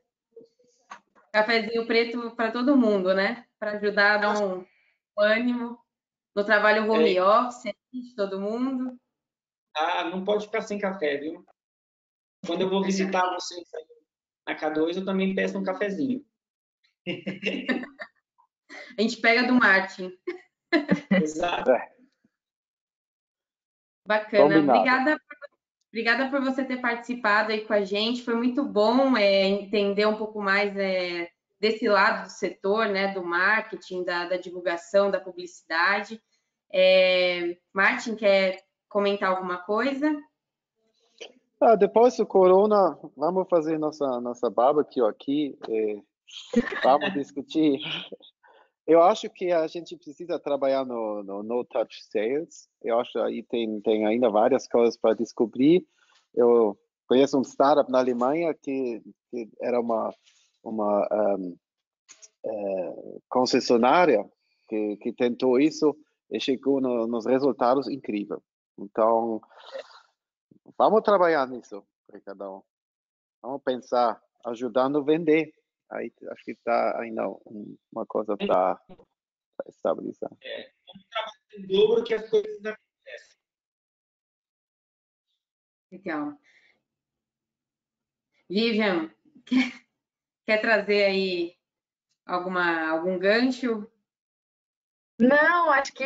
Cafezinho 1.31 1.87
preto 1.87 2.35
para 2.35 2.51
todo 2.51 2.77
mundo, 2.77 3.13
né? 3.13 3.45
Para 3.57 3.71
ajudar 3.71 4.15
a 4.15 4.17
dar 4.17 4.43
um 4.43 4.65
ânimo 5.17 5.79
no 6.35 6.43
trabalho 6.43 6.91
home 6.91 7.15
é. 7.15 7.23
office 7.23 7.73
de 7.93 8.15
todo 8.15 8.39
mundo. 8.39 8.99
Ah, 9.75 10.05
não 10.05 10.23
pode 10.23 10.45
ficar 10.45 10.61
sem 10.61 10.77
café, 10.77 11.17
viu? 11.17 11.45
Quando 12.45 12.61
eu 12.61 12.69
vou 12.69 12.83
visitar 12.83 13.29
vocês 13.33 13.67
na 14.47 14.57
K2, 14.57 14.97
eu 14.97 15.05
também 15.05 15.35
peço 15.35 15.57
um 15.57 15.63
cafezinho. 15.63 16.25
a 18.97 19.01
gente 19.01 19.17
pega 19.21 19.43
do 19.43 19.53
Martin. 19.53 20.11
Exato. 21.11 21.71
É. 21.71 21.91
Bacana. 24.05 24.59
Obrigada, 24.59 25.17
Obrigada 25.91 26.29
por 26.29 26.41
você 26.41 26.63
ter 26.63 26.77
participado 26.77 27.51
aí 27.51 27.65
com 27.65 27.73
a 27.73 27.83
gente. 27.83 28.23
Foi 28.23 28.33
muito 28.33 28.63
bom 28.63 29.17
é, 29.17 29.45
entender 29.45 30.05
um 30.05 30.15
pouco 30.15 30.41
mais 30.41 30.75
é, 30.77 31.29
desse 31.59 31.87
lado 31.87 32.23
do 32.23 32.29
setor, 32.31 32.87
né, 32.87 33.13
do 33.13 33.23
marketing, 33.23 34.05
da, 34.05 34.25
da 34.25 34.37
divulgação, 34.37 35.11
da 35.11 35.19
publicidade. 35.19 36.21
É, 36.73 37.57
Martin, 37.73 38.15
quer 38.15 38.63
comentar 38.87 39.29
alguma 39.29 39.57
coisa? 39.57 40.17
Ah, 41.59 41.75
depois 41.75 42.15
do 42.15 42.25
corona, 42.25 42.97
vamos 43.15 43.47
fazer 43.49 43.77
nossa 43.77 44.21
nossa 44.21 44.49
barbecue 44.49 45.01
aqui. 45.01 45.57
É, 45.69 46.01
vamos 46.81 47.13
discutir. 47.13 47.79
Eu 48.87 49.01
acho 49.01 49.29
que 49.29 49.51
a 49.51 49.67
gente 49.67 49.95
precisa 49.95 50.39
trabalhar 50.39 50.85
no, 50.85 51.23
no 51.23 51.43
no 51.43 51.63
touch 51.65 52.03
sales. 52.05 52.67
Eu 52.81 52.99
acho 52.99 53.17
aí 53.19 53.43
tem 53.43 53.79
tem 53.81 54.05
ainda 54.05 54.29
várias 54.29 54.67
coisas 54.67 54.97
para 54.97 55.15
descobrir. 55.15 55.85
Eu 56.33 56.77
conheço 57.07 57.37
um 57.37 57.43
startup 57.43 57.91
na 57.91 57.99
Alemanha 57.99 58.53
que, 58.53 59.01
que 59.29 59.49
era 59.61 59.79
uma 59.79 60.13
uma 60.63 61.07
um, 61.37 61.57
é, 62.45 63.19
concessionária 63.29 64.23
que, 64.67 64.97
que 64.97 65.13
tentou 65.13 65.59
isso 65.59 65.95
e 66.29 66.39
chegou 66.39 66.79
no, 66.79 67.05
nos 67.05 67.25
resultados 67.25 67.87
incríveis. 67.87 68.41
Então, 68.77 69.41
vamos 70.77 71.01
trabalhar 71.01 71.47
nisso, 71.47 71.83
Ricardão. 72.11 72.63
Vamos 73.41 73.61
pensar, 73.63 74.21
ajudando 74.45 74.99
a 74.99 75.03
vender. 75.03 75.53
Aí 75.91 76.11
acho 76.29 76.43
que 76.45 76.51
está 76.51 76.99
ainda 77.01 77.27
uma 77.91 78.05
coisa 78.05 78.37
para 78.37 78.79
estabilizar. 79.67 80.31
É, 80.41 80.71
vamos 80.87 81.07
trabalhar 81.09 81.41
em 81.57 81.67
dobro 81.67 82.03
que 82.03 82.13
as 82.13 82.29
coisas 82.29 82.65
acontecem. 82.65 83.37
Legal. 85.91 86.37
Vivian, 88.49 89.13
quer, 89.45 89.85
quer 90.45 90.61
trazer 90.61 91.03
aí 91.03 91.57
alguma, 92.25 92.89
algum 92.89 93.19
gancho? 93.19 93.89
Não, 95.19 95.71
acho 95.71 95.93
que 95.93 96.05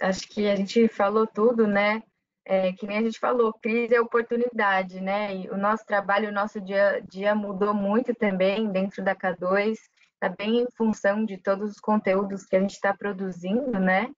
acho 0.00 0.28
que 0.28 0.48
a 0.48 0.56
gente 0.56 0.88
falou 0.88 1.26
tudo, 1.26 1.66
né? 1.66 2.02
É, 2.46 2.72
que 2.72 2.86
nem 2.86 2.98
a 2.98 3.02
gente 3.02 3.18
falou, 3.18 3.54
crise 3.54 3.94
é 3.94 4.00
oportunidade, 4.00 5.00
né? 5.00 5.34
E 5.34 5.48
o 5.48 5.56
nosso 5.56 5.84
trabalho, 5.86 6.28
o 6.28 6.32
nosso 6.32 6.60
dia 6.60 7.00
dia 7.08 7.34
mudou 7.34 7.72
muito 7.72 8.14
também 8.14 8.70
dentro 8.70 9.02
da 9.02 9.16
K2, 9.16 9.76
tá 10.20 10.28
bem 10.28 10.60
em 10.60 10.66
função 10.76 11.24
de 11.24 11.38
todos 11.38 11.70
os 11.70 11.80
conteúdos 11.80 12.44
que 12.44 12.56
a 12.56 12.60
gente 12.60 12.74
está 12.74 12.92
produzindo, 12.94 13.78
né? 13.80 14.10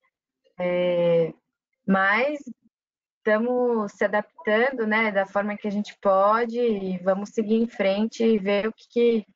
É, 0.58 1.32
mas 1.86 2.40
estamos 3.18 3.92
se 3.92 4.04
adaptando, 4.04 4.86
né, 4.86 5.10
da 5.10 5.26
forma 5.26 5.56
que 5.56 5.66
a 5.66 5.70
gente 5.70 5.96
pode 6.00 6.58
e 6.58 6.98
vamos 6.98 7.30
seguir 7.30 7.56
em 7.56 7.66
frente 7.66 8.24
e 8.24 8.38
ver 8.38 8.68
o 8.68 8.72
que, 8.72 8.86
que 8.88 9.26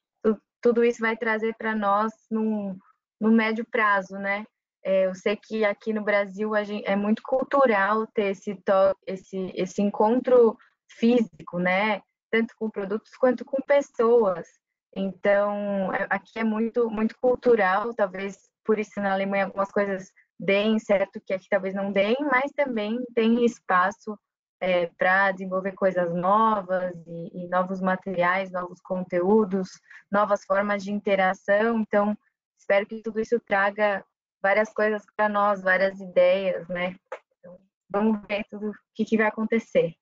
tudo 0.61 0.85
isso 0.85 1.01
vai 1.01 1.17
trazer 1.17 1.55
para 1.57 1.75
nós 1.75 2.13
no, 2.31 2.77
no 3.21 3.31
médio 3.31 3.65
prazo, 3.65 4.17
né? 4.19 4.45
É, 4.83 5.07
eu 5.07 5.15
sei 5.15 5.37
que 5.37 5.65
aqui 5.65 5.93
no 5.93 6.03
Brasil 6.03 6.53
gente, 6.65 6.87
é 6.87 6.97
muito 6.97 7.23
cultural 7.23 8.07
ter 8.09 8.31
esse, 8.31 8.59
esse, 9.07 9.53
esse 9.55 9.83
encontro 9.83 10.57
físico, 10.89 11.59
né? 11.59 12.01
Tanto 12.31 12.55
com 12.59 12.71
produtos 12.71 13.15
quanto 13.17 13.45
com 13.45 13.61
pessoas. 13.63 14.47
Então, 14.95 15.93
é, 15.95 16.07
aqui 16.11 16.39
é 16.39 16.45
muito, 16.45 16.91
muito 16.91 17.17
cultural, 17.21 17.95
talvez 17.95 18.39
por 18.65 18.79
isso 18.79 19.01
na 19.01 19.13
Alemanha 19.13 19.45
algumas 19.47 19.71
coisas 19.71 20.11
deem 20.39 20.79
certo 20.79 21.21
que 21.21 21.35
aqui 21.35 21.47
talvez 21.49 21.75
não 21.75 21.93
deem, 21.93 22.17
mas 22.21 22.51
também 22.53 22.99
tem 23.15 23.45
espaço 23.45 24.19
é, 24.61 24.87
para 24.99 25.33
desenvolver 25.33 25.73
coisas 25.73 26.15
novas 26.15 26.93
e, 27.07 27.45
e, 27.45 27.49
novos 27.49 27.81
materiais, 27.81 28.51
novos 28.51 28.81
conteúdos, 28.81 29.71
novas 30.11 30.45
formas 30.45 30.83
de 30.83 30.93
interação. 30.93 31.81
Então, 31.81 32.17
espero 32.59 32.87
que 32.87 33.03
tudo 33.03 33.21
isso 33.21 33.39
traga 33.41 34.05
várias 34.43 34.73
coisas 34.73 35.05
para 35.17 35.29
nós, 35.29 35.63
várias 35.63 36.01
ideias, 36.01 36.69
né? 36.69 36.97
Então, 37.39 37.59
vamos 37.89 38.21
ver 38.27 38.45
tudo 38.51 38.71
o 38.71 38.75
que, 38.95 39.05
que 39.05 39.17
vai 39.17 39.27
acontecer. 39.27 39.95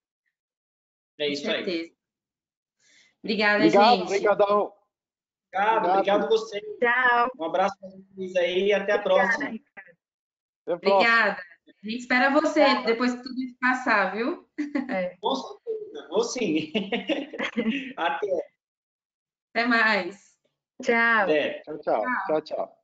É 1.19 1.29
isso 1.29 1.51
aí. 1.51 1.93
Obrigada, 3.23 3.57
obrigado, 3.57 3.91
gente. 3.91 4.03
Obrigadão. 4.03 4.73
Obrigado, 5.53 5.89
obrigado 5.89 6.29
você. 6.29 6.61
Tchau. 6.61 7.31
Um 7.39 7.45
abraço 7.45 7.77
para 7.81 7.91
vocês 7.91 8.37
aí 8.37 8.67
e 8.67 8.73
até 8.73 8.93
a 8.93 9.03
próxima. 9.03 9.59
Obrigada. 10.67 11.43
A 11.67 11.89
gente 11.89 12.01
espera 12.01 12.31
você 12.31 12.83
depois 12.85 13.15
que 13.15 13.23
tudo 13.23 13.41
isso 13.41 13.57
passar, 13.61 14.15
viu? 14.15 14.49
É. 14.91 15.17
Com 15.21 15.35
certeza, 15.35 16.09
vou 16.09 16.23
sim. 16.23 16.73
Até. 17.97 18.27
Até 19.55 19.67
mais. 19.67 20.37
Tchau. 20.83 21.23
Até. 21.23 21.61
Tchau, 21.63 21.79
tchau. 21.79 22.03
Tchau, 22.27 22.41
tchau. 22.43 22.78